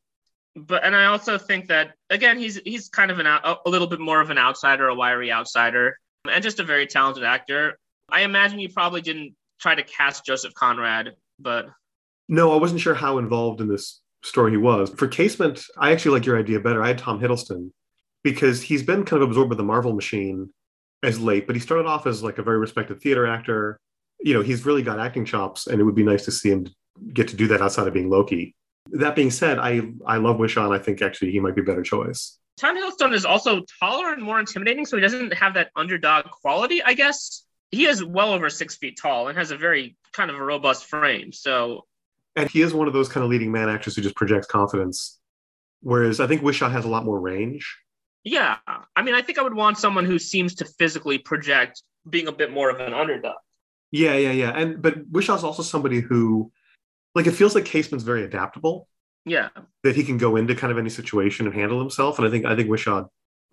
[0.55, 3.99] but and I also think that again, he's he's kind of an a little bit
[3.99, 5.97] more of an outsider, a wiry outsider,
[6.29, 7.77] and just a very talented actor.
[8.09, 11.67] I imagine you probably didn't try to cast Joseph Conrad, but
[12.27, 14.89] no, I wasn't sure how involved in this story he was.
[14.89, 16.83] For Casement, I actually like your idea better.
[16.83, 17.71] I had Tom Hiddleston
[18.23, 20.49] because he's been kind of absorbed by the Marvel machine
[21.03, 23.79] as late, but he started off as like a very respected theater actor.
[24.19, 26.67] You know, he's really got acting chops, and it would be nice to see him
[27.13, 28.55] get to do that outside of being Loki.
[28.91, 30.73] That being said, I I love Whishaw.
[30.73, 32.39] I think actually he might be a better choice.
[32.57, 36.81] Tom Hiddleston is also taller and more intimidating, so he doesn't have that underdog quality,
[36.81, 37.43] I guess.
[37.69, 40.85] He is well over six feet tall and has a very kind of a robust
[40.85, 41.31] frame.
[41.31, 41.85] So
[42.35, 45.19] And he is one of those kind of leading man actors who just projects confidence.
[45.81, 47.77] Whereas I think Whishaw has a lot more range.
[48.23, 48.57] yeah,
[48.95, 52.31] I mean, I think I would want someone who seems to physically project being a
[52.31, 53.35] bit more of an underdog.
[53.91, 54.51] Yeah, yeah, yeah.
[54.51, 56.51] And but Whishaw's also somebody who,
[57.15, 58.87] like, it feels like Casement's very adaptable.
[59.25, 59.49] Yeah,
[59.83, 62.17] That he can go into kind of any situation and handle himself.
[62.17, 63.07] And I think I think Wishaw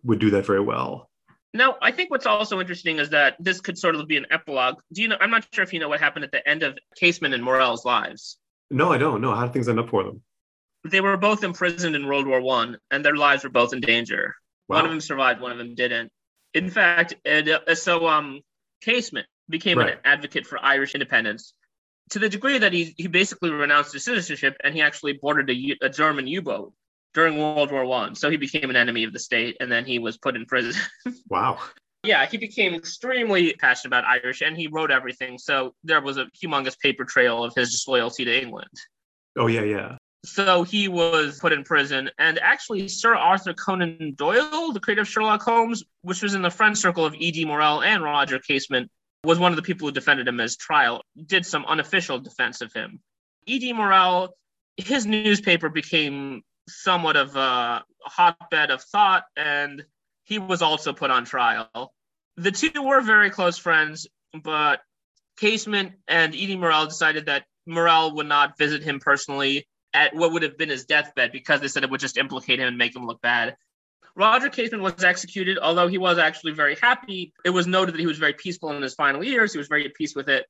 [0.04, 1.10] would do that very well.
[1.52, 4.76] Now, I think what's also interesting is that this could sort of be an epilogue.
[4.92, 5.16] Do you know?
[5.20, 7.84] I'm not sure if you know what happened at the end of Casement and Morel's
[7.84, 8.38] lives.
[8.70, 10.22] No, I don't know how do things end up for them.
[10.84, 14.34] They were both imprisoned in World War One, and their lives were both in danger.
[14.68, 14.76] Wow.
[14.76, 16.10] One of them survived, one of them didn't.
[16.54, 18.40] In fact, it, uh, so um,
[18.80, 19.94] Casement became Right.
[19.94, 21.54] an advocate for Irish independence
[22.10, 25.76] to the degree that he, he basically renounced his citizenship and he actually boarded a,
[25.82, 26.72] a German U-boat
[27.14, 28.14] during World War One.
[28.14, 30.74] So he became an enemy of the state, and then he was put in prison.
[31.30, 31.58] Wow.
[32.04, 35.38] yeah, he became extremely passionate about Irish, and he wrote everything.
[35.38, 38.68] So there was a humongous paper trail of his disloyalty to England.
[39.38, 39.96] Oh yeah, yeah.
[40.24, 45.08] So he was put in prison, and actually, Sir Arthur Conan Doyle, the creator of
[45.08, 47.44] Sherlock Holmes, which was in the friend circle of E.D.
[47.44, 48.90] Morel and Roger Casement,
[49.24, 52.72] was one of the people who defended him as trial, did some unofficial defense of
[52.72, 53.00] him.
[53.46, 53.72] E.D.
[53.72, 54.34] Morel,
[54.76, 59.84] his newspaper became somewhat of a hotbed of thought, and
[60.24, 61.92] he was also put on trial.
[62.36, 64.06] The two were very close friends,
[64.42, 64.80] but
[65.38, 66.56] Casement and E.D.
[66.56, 70.84] Morel decided that Morel would not visit him personally at what would have been his
[70.84, 73.56] deathbed because they said it would just implicate him and make him look bad.
[74.16, 77.32] Roger Casement was executed, although he was actually very happy.
[77.44, 79.52] It was noted that he was very peaceful in his final years.
[79.52, 80.46] He was very at peace with it.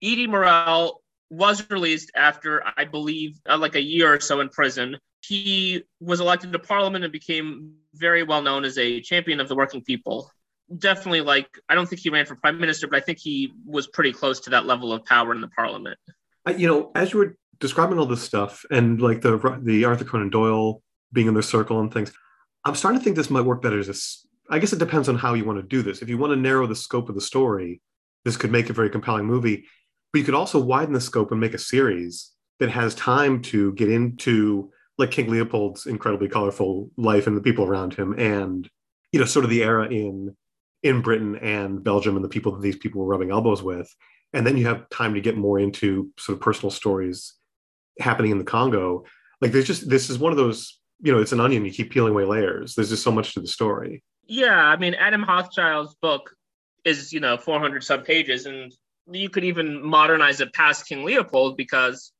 [0.00, 0.26] E.D.
[0.26, 4.96] Morel was released after, I believe, uh, like a year or so in prison.
[5.20, 9.54] He was elected to parliament and became very well known as a champion of the
[9.54, 10.30] working people.
[10.76, 13.86] Definitely, like, I don't think he ran for prime minister, but I think he was
[13.86, 15.98] pretty close to that level of power in the parliament.
[16.56, 20.30] You know, as you were describing all this stuff and like the the Arthur Conan
[20.30, 20.82] Doyle
[21.12, 22.12] being in their circle and things,
[22.68, 23.94] I'm starting to think this might work better as a
[24.50, 26.00] I guess it depends on how you want to do this.
[26.00, 27.82] If you want to narrow the scope of the story,
[28.24, 29.66] this could make a very compelling movie.
[30.12, 33.72] But you could also widen the scope and make a series that has time to
[33.74, 38.68] get into like King Leopold's incredibly colorful life and the people around him, and
[39.12, 40.36] you know, sort of the era in
[40.82, 43.94] in Britain and Belgium and the people that these people were rubbing elbows with.
[44.32, 47.34] And then you have time to get more into sort of personal stories
[47.98, 49.04] happening in the Congo.
[49.40, 51.90] Like there's just this is one of those, you know, it's an onion, you keep
[51.90, 52.74] peeling away layers.
[52.74, 54.02] There's just so much to the story.
[54.26, 56.34] Yeah, I mean, Adam Hochschild's book
[56.84, 58.72] is, you know, 400 some pages, and
[59.10, 62.12] you could even modernize it past King Leopold because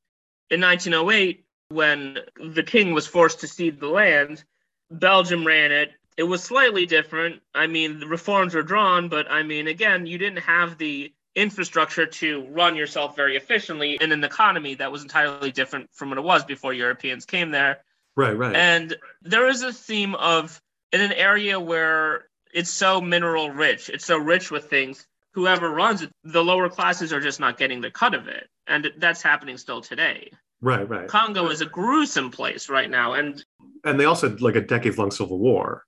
[0.51, 2.19] in 1908, when
[2.55, 4.43] the king was forced to cede the land,
[4.91, 5.91] Belgium ran it.
[6.17, 7.43] It was slightly different.
[7.55, 12.07] I mean, the reforms were drawn, but I mean, again, you didn't have the infrastructure
[12.07, 16.25] to run yourself very efficiently in an economy that was entirely different from what it
[16.25, 17.79] was before Europeans came there.
[18.19, 18.57] Right, right.
[18.57, 20.61] And there is a theme of
[20.93, 26.03] in an area where it's so mineral rich, it's so rich with things, whoever runs
[26.03, 28.49] it, the lower classes are just not getting the cut of it.
[28.67, 30.33] And that's happening still today.
[30.61, 31.07] right, right.
[31.07, 33.13] Congo is a gruesome place right now.
[33.13, 33.45] And
[33.85, 35.85] And they also had like a decade long civil war.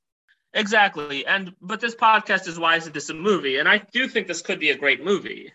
[0.55, 1.27] exactly.
[1.27, 3.57] And but this podcast is why isn't this a movie?
[3.57, 5.53] And I do think this could be a great movie.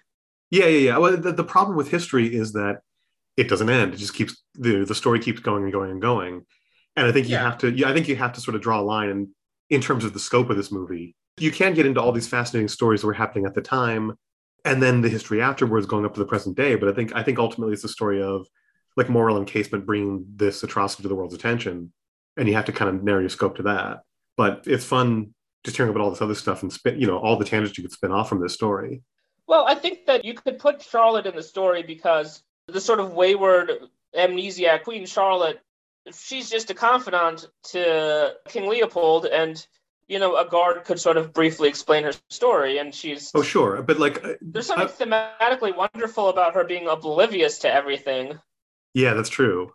[0.52, 0.98] Yeah, yeah, yeah.
[0.98, 2.82] Well, the, the problem with history is that
[3.38, 3.94] it doesn't end.
[3.94, 6.46] It just keeps the the story keeps going and going and going.
[6.96, 7.43] And I think you Yeah.
[7.43, 9.30] have to, yeah, I think you have to sort of draw a line in,
[9.70, 11.16] in terms of the scope of this movie.
[11.38, 14.18] You can get into all these fascinating stories that were happening at the time,
[14.64, 16.76] and then the history afterwards going up to the present day.
[16.76, 18.48] But I think, I think ultimately it's the story of
[18.96, 21.91] like Morel and Casement bringing this atrocity to the world's attention,
[22.38, 24.04] and you have to kind of narrow your scope to that.
[24.38, 25.34] But it's fun
[25.66, 27.84] just hearing about all this other stuff and spin, you know, all the tangents you
[27.84, 29.02] could spin off from this story.
[29.48, 33.14] Well, I think that you could put Charlotte in the story because the sort of
[33.14, 33.72] wayward
[34.16, 35.60] amnesiac Queen Charlotte,
[36.14, 39.66] she's just a confidant to King Leopold, and
[40.08, 43.82] you know, a guard could sort of briefly explain her story, and she's Oh, sure,
[43.82, 48.39] but like, uh, there's something thematically wonderful about her being oblivious to everything.
[48.93, 49.72] Yeah, that's true.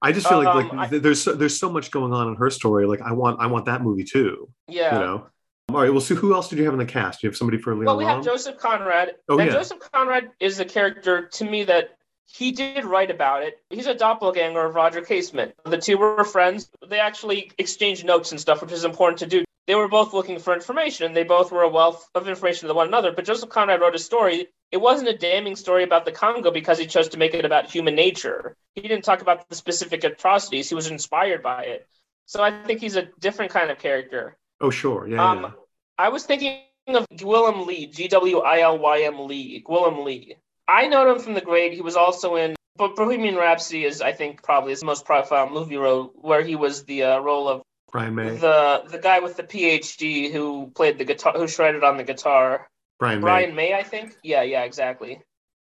[0.00, 2.36] I just feel like Um, like I- there's so, there's so much going on in
[2.36, 2.86] her story.
[2.86, 4.48] Like I want I want that movie too.
[4.68, 4.94] Yeah.
[4.94, 5.26] You know.
[5.68, 5.90] All right.
[5.90, 7.20] Well, so who else did you have in the cast?
[7.20, 9.14] Do you have somebody for Leon Well, we have Joseph Conrad.
[9.28, 9.52] Oh, and yeah.
[9.56, 11.96] Joseph Conrad is a character to me that
[12.26, 13.58] he did write about it.
[13.70, 15.54] He's a doppelganger of Roger Casement.
[15.64, 16.70] The two were friends.
[16.86, 19.44] They actually exchanged notes and stuff, which is important to do.
[19.66, 21.06] They were both looking for information.
[21.06, 23.12] And they both were a wealth of information to one another.
[23.12, 24.48] But Joseph Conrad wrote a story.
[24.70, 27.70] It wasn't a damning story about the Congo because he chose to make it about
[27.70, 28.56] human nature.
[28.74, 30.68] He didn't talk about the specific atrocities.
[30.68, 31.86] He was inspired by it.
[32.26, 34.38] So I think he's a different kind of character.
[34.60, 35.06] oh, sure.
[35.06, 35.16] Yeah.
[35.16, 35.46] yeah, yeah.
[35.46, 35.54] Um,
[35.98, 40.36] I was thinking of Gwilym Lee, G W I L Y M Lee, Gwilym Lee.
[40.72, 41.74] I know him from The Great.
[41.74, 45.76] He was also in, but Bohemian Rhapsody is, I think, probably his most profile movie
[45.76, 48.30] role, where he was the uh, role of Brian May.
[48.36, 52.68] the the guy with the PhD who played the guitar, who shredded on the guitar.
[52.98, 53.22] Brian May.
[53.22, 54.16] Brian May, I think.
[54.22, 55.20] Yeah, yeah, exactly.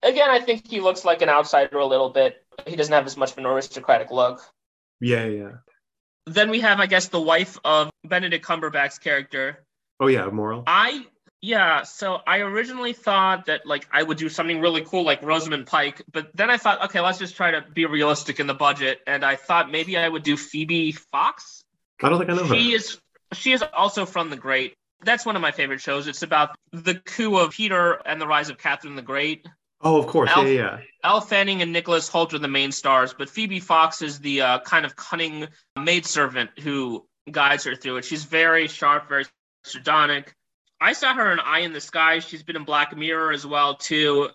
[0.03, 2.43] Again, I think he looks like an outsider a little bit.
[2.67, 4.41] He doesn't have as much of an aristocratic look.
[4.99, 5.51] Yeah, yeah.
[6.25, 9.65] Then we have, I guess, the wife of Benedict Cumberbatch's character,
[9.99, 10.63] Oh yeah, Morel.
[10.65, 11.05] I
[11.41, 15.67] yeah, so I originally thought that like I would do something really cool like Rosamund
[15.67, 18.99] Pike, but then I thought, okay, let's just try to be realistic in the budget,
[19.07, 21.63] and I thought maybe I would do Phoebe Fox.
[22.03, 22.55] I don't think I know her.
[22.55, 22.97] She is
[23.33, 24.73] she is also from The Great.
[25.01, 26.07] That's one of my favorite shows.
[26.07, 29.47] It's about the coup of Peter and the rise of Catherine the Great.
[29.81, 30.29] Oh, of course.
[30.35, 30.79] Yeah, yeah.
[31.05, 34.59] Elle Fanning and Nicholas Hoult are the main stars, but Phoebe Fox is the uh,
[34.59, 38.05] kind of cunning maidservant who guides her through it.
[38.05, 39.25] She's very sharp, very
[39.63, 40.35] sardonic.
[40.81, 42.19] I saw her in Eye in the Sky.
[42.19, 44.29] She's been in Black Mirror as well too.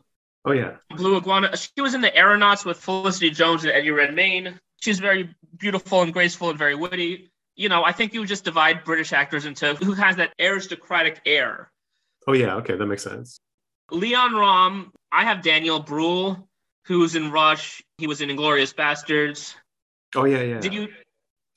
[0.44, 0.76] Oh yeah.
[0.90, 1.56] Blue Iguana.
[1.56, 4.58] She was in the Aeronauts with Felicity Jones and Eddie Redmayne.
[4.80, 7.30] She's very beautiful and graceful and very witty.
[7.56, 11.20] You know, I think you would just divide British actors into who has that aristocratic
[11.24, 11.70] air.
[12.26, 12.56] Oh yeah.
[12.56, 13.38] Okay, that makes sense.
[13.90, 14.92] Leon Rom.
[15.12, 16.48] I have Daniel Bruhl,
[16.86, 17.82] who's in Rush.
[17.98, 19.54] He was in Inglourious Basterds.
[20.14, 20.60] Oh yeah, yeah.
[20.60, 20.88] Did you?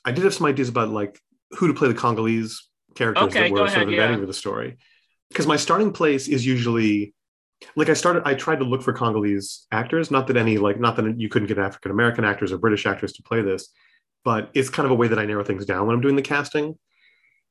[0.06, 1.20] I did have some ideas about like
[1.52, 2.67] who to play the Congolese
[2.98, 4.24] characters Okay, that were sort ahead, of inventing yeah.
[4.24, 4.78] for the story.
[5.30, 7.14] Because my starting place is usually
[7.76, 10.96] like I started I tried to look for Congolese actors, not that any like not
[10.98, 13.70] that you couldn't get African American actors or British actors to play this,
[14.24, 16.22] but it's kind of a way that I narrow things down when I'm doing the
[16.22, 16.78] casting.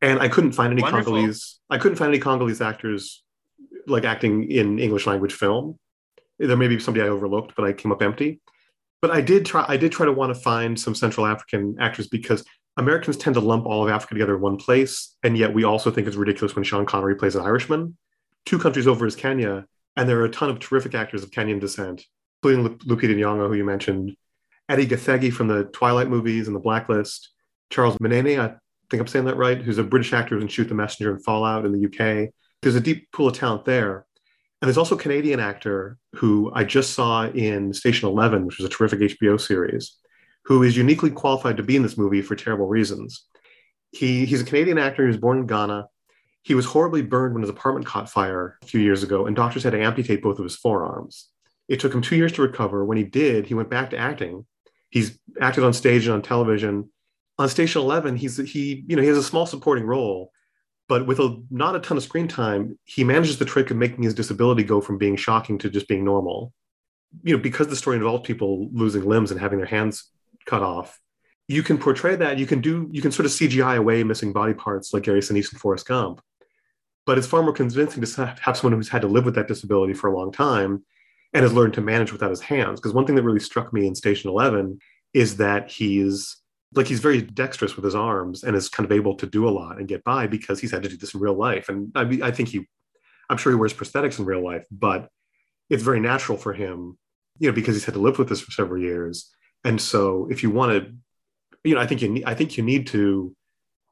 [0.03, 1.13] And I couldn't find any Wonderful.
[1.13, 3.25] Congolese I couldn't find any Congolese actors
[3.87, 5.79] like acting in English language film.
[6.39, 8.41] There may be somebody I overlooked, but I came up empty.
[9.01, 12.09] But I did try I did try to want to find some Central African actors
[12.09, 12.45] because
[12.77, 15.91] Americans tend to lump all of Africa together in one place, and yet we also
[15.91, 17.97] think it's ridiculous when Sean Connery plays an Irishman.
[18.45, 19.65] Two countries over is Kenya,
[19.97, 22.05] and there are a ton of terrific actors of Kenyan descent,
[22.43, 24.15] including Lu- Lupita Nyong'o, who you mentioned,
[24.71, 27.31] Edi Gathegi from the Twilight movies and The Blacklist,
[27.71, 28.57] Charles Mnene, I
[28.91, 31.25] think I'm saying that right, who's a British actor who can shoot The Messenger and
[31.25, 32.31] Fallout in the UK.
[32.63, 34.07] There's a deep pool of talent there.
[34.61, 38.67] And there's also a Canadian actor who I just saw in Station 11, which was
[38.67, 39.97] a terrific HBO series
[40.47, 43.27] who is uniquely qualified to be in this movie for terrible reasons.
[43.91, 45.89] He, he's a Canadian actor He was born in Ghana.
[46.43, 49.65] He was horribly burned when his apartment caught fire a few years ago, and doctors
[49.65, 51.29] had to amputate both of his forearms.
[51.69, 52.85] It took him two years to recover.
[52.85, 54.47] When he did, he went back to acting.
[54.91, 56.91] He's acted on stage and on television.
[57.39, 60.31] On Station 11, he's he you know he has a small supporting role,
[60.89, 64.05] but with a not a ton of screen time, he manages the trick of making
[64.05, 66.53] his disability go from being shocking to just being normal.
[67.25, 70.13] You know, because the story involves people losing limbs and having their hands
[70.47, 70.99] cut off.
[71.49, 72.39] You can portray that.
[72.39, 72.89] You can do.
[72.91, 76.21] You can sort of CGI away missing body parts like Gary Sinise and Forrest Gump.
[77.05, 79.95] But it's far more convincing to have someone who's had to live with that disability
[79.95, 80.85] for a long time
[81.33, 82.81] and has learned to manage without his hands.
[82.81, 84.79] Because one thing that really struck me in Station Eleven
[85.15, 86.37] is that he's
[86.75, 89.51] like he's very dexterous with his arms and is kind of able to do a
[89.51, 91.69] lot and get by because he's had to do this in real life.
[91.69, 92.67] And I I think he,
[93.31, 95.09] I'm sure he wears prosthetics in real life, but
[95.71, 96.99] it's very natural for him,
[97.39, 99.33] you know, because he's had to live with this for several years.
[99.67, 100.93] And so, if you want to,
[101.65, 103.35] you know, I think you need, I think you need to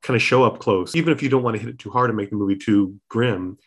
[0.03, 2.11] kind of show up close, even if you don't want to hit it too hard
[2.11, 3.59] and make the movie too grim.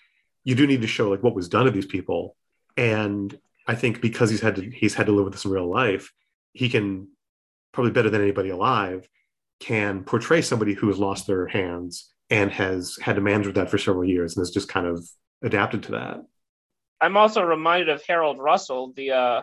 [0.45, 2.38] You do need to show like what was done to these people,
[2.78, 3.38] and
[3.68, 6.14] I think because he's had to, he's had to live with this in real life,
[6.53, 7.10] he can
[7.74, 9.08] probably better than anybody alive
[9.60, 13.70] can portray somebody who has lost their hands and has had to manage with that
[13.70, 15.05] for several years and has just kind of
[15.41, 16.24] adapted to that.
[17.01, 19.41] I'm also reminded of Harold Russell, the uh,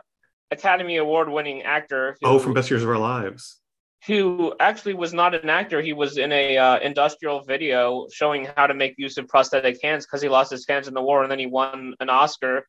[0.51, 2.17] Academy Award winning actor.
[2.23, 3.61] Who, oh, from Best Years of Our Lives.
[4.07, 5.81] Who actually was not an actor.
[5.81, 10.05] He was in a uh, industrial video showing how to make use of prosthetic hands
[10.05, 12.67] because he lost his hands in the war and then he won an Oscar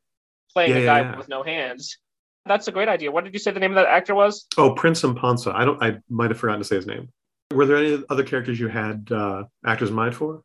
[0.54, 1.18] playing yeah, a guy yeah.
[1.18, 1.98] with no hands.
[2.46, 3.12] That's a great idea.
[3.12, 4.46] What did you say the name of that actor was?
[4.58, 5.54] Oh, Prince Amponsah.
[5.54, 5.82] I don't.
[5.84, 7.10] I might have forgotten to say his name.
[7.52, 10.42] Were there any other characters you had uh, actors in mind for?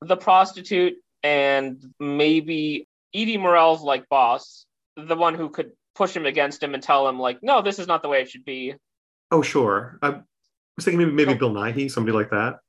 [0.00, 3.36] The prostitute and maybe E.D.
[3.38, 4.64] Morel's like boss,
[4.96, 7.86] the one who could push him against him and tell him like, no, this is
[7.86, 8.74] not the way it should be.
[9.30, 9.98] Oh, sure.
[10.00, 10.20] I
[10.76, 12.60] was thinking maybe maybe Bill Nighy, somebody like that.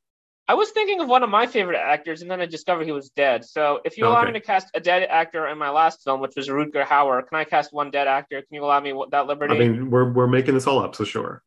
[0.50, 3.10] I was thinking of one of my favorite actors, and then I discovered he was
[3.12, 3.46] dead.
[3.46, 4.34] So if you allow okay.
[4.34, 7.38] me to cast a dead actor in my last film, which was Rutger Hauer, can
[7.38, 8.42] I cast one dead actor?
[8.42, 9.56] Can you allow me that liberty?
[9.56, 11.42] I mean, we're we're making this all up, so sure.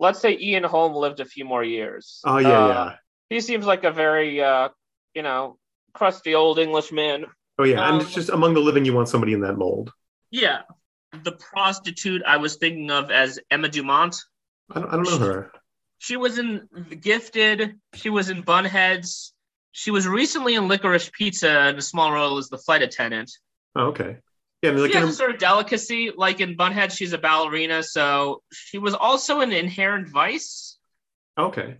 [0.00, 2.20] Let's say Ian Holm lived a few more years.
[2.24, 2.94] Oh yeah, uh, yeah.
[3.30, 4.70] He seems like a very, uh,
[5.14, 5.56] you know,
[5.94, 7.26] crusty old Englishman.
[7.60, 9.92] Oh yeah, um, and it's just among the living, you want somebody in that mold.
[10.32, 10.62] Yeah,
[11.12, 14.16] the prostitute I was thinking of as Emma Dumont.
[14.70, 15.52] I don't, I don't know her.
[15.98, 16.68] She was in
[17.00, 17.76] Gifted.
[17.94, 19.32] She was in Bunheads.
[19.72, 23.30] She was recently in Licorice Pizza in a small role as the flight attendant.
[23.74, 24.18] Oh, okay.
[24.62, 26.10] Yeah, I mean, like she has a sort of delicacy.
[26.16, 30.78] Like in Bunhead, she's a ballerina, so she was also in Inherent Vice.
[31.38, 31.76] Okay.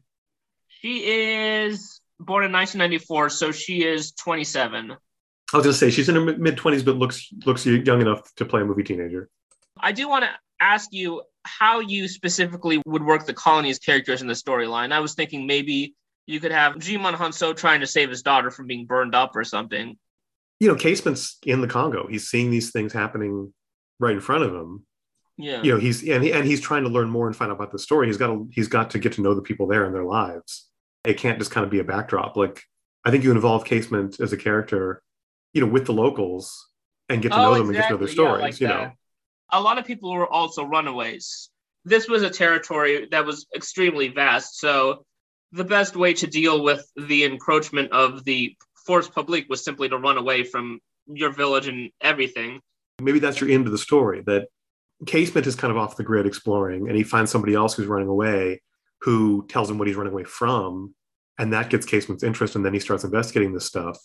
[0.68, 4.96] She is born in 1994, so she is 27.
[5.52, 8.44] I was gonna say she's in her mid 20s, but looks looks young enough to
[8.44, 9.30] play a movie teenager.
[9.80, 10.30] I do want to
[10.60, 14.92] ask you how you specifically would work the colony's characters in the storyline.
[14.92, 15.94] I was thinking maybe
[16.26, 19.44] you could have Djimon Hounsou trying to save his daughter from being burned up or
[19.44, 19.96] something.
[20.60, 22.06] You know, Casement's in the Congo.
[22.08, 23.54] He's seeing these things happening
[23.98, 24.84] right in front of him.
[25.38, 25.62] Yeah.
[25.62, 27.70] You know, he's and, he, and he's trying to learn more and find out about
[27.70, 28.08] the story.
[28.08, 30.68] He's got to he's got to get to know the people there and their lives.
[31.04, 32.36] It can't just kind of be a backdrop.
[32.36, 32.62] Like
[33.04, 35.02] I think you involve Casement as a character,
[35.58, 36.68] you know, with the locals
[37.08, 37.76] and get to oh, know them exactly.
[37.76, 38.60] and get to know their stories.
[38.60, 38.92] Yeah, like you know,
[39.52, 41.50] a lot of people were also runaways.
[41.84, 44.58] This was a territory that was extremely vast.
[44.58, 45.04] So
[45.52, 48.54] the best way to deal with the encroachment of the
[48.86, 52.60] force publique was simply to run away from your village and everything.
[53.00, 54.48] Maybe that's your end of the story that
[55.06, 58.08] Casement is kind of off the grid exploring and he finds somebody else who's running
[58.08, 58.60] away
[59.02, 60.94] who tells him what he's running away from.
[61.38, 62.56] And that gets Casement's interest.
[62.56, 63.98] And then he starts investigating this stuff.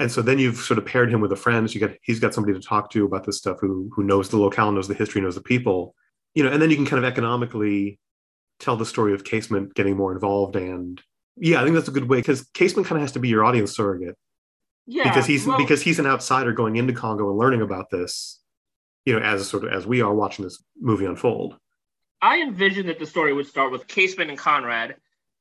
[0.00, 1.68] And so then you've sort of paired him with a friend.
[1.68, 4.30] So you get he's got somebody to talk to about this stuff who who knows
[4.30, 5.94] the locale, knows the history, knows the people.
[6.34, 8.00] You know, and then you can kind of economically
[8.58, 10.56] tell the story of Casement getting more involved.
[10.56, 11.02] And
[11.36, 13.44] yeah, I think that's a good way because Casement kind of has to be your
[13.44, 14.16] audience surrogate.
[14.86, 18.40] Yeah, because he's well, because he's an outsider going into Congo and learning about this,
[19.04, 21.58] you know, as sort of as we are watching this movie unfold.
[22.22, 24.96] I envisioned that the story would start with Casement and Conrad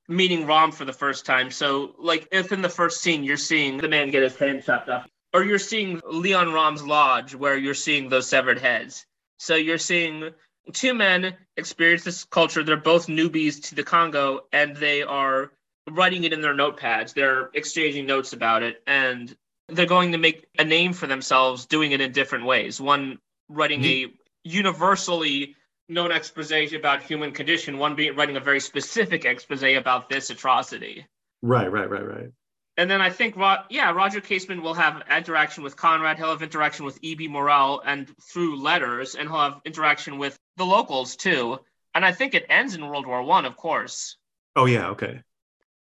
[0.10, 1.52] meeting Rom for the first time.
[1.52, 4.90] So, like, if in the first scene you're seeing the man get his hand chopped
[4.90, 9.06] off, or you're seeing Leon Rom's lodge where you're seeing those severed heads.
[9.38, 10.32] So you're seeing
[10.74, 12.64] two men experience this culture.
[12.64, 15.52] They're both newbies to the Congo, and they are
[15.90, 17.14] writing it in their notepads.
[17.14, 19.34] They're exchanging notes about it, and
[19.68, 22.82] they're going to make a name for themselves doing it in different ways.
[22.82, 24.08] One writing a
[24.44, 25.56] universally
[25.90, 31.06] known expose about human condition, one being writing a very specific expose about this atrocity.
[31.42, 32.32] Right, right, right, right.
[32.78, 33.36] And then I think,
[33.70, 36.18] yeah, Roger Casement will have interaction with Conrad.
[36.18, 37.28] He'll have interaction with E.D.
[37.28, 41.60] Morel and through letters, and he'll have interaction with the locals too.
[41.94, 44.16] And I think it ends in World War One, of course.
[44.56, 45.22] Oh yeah, okay.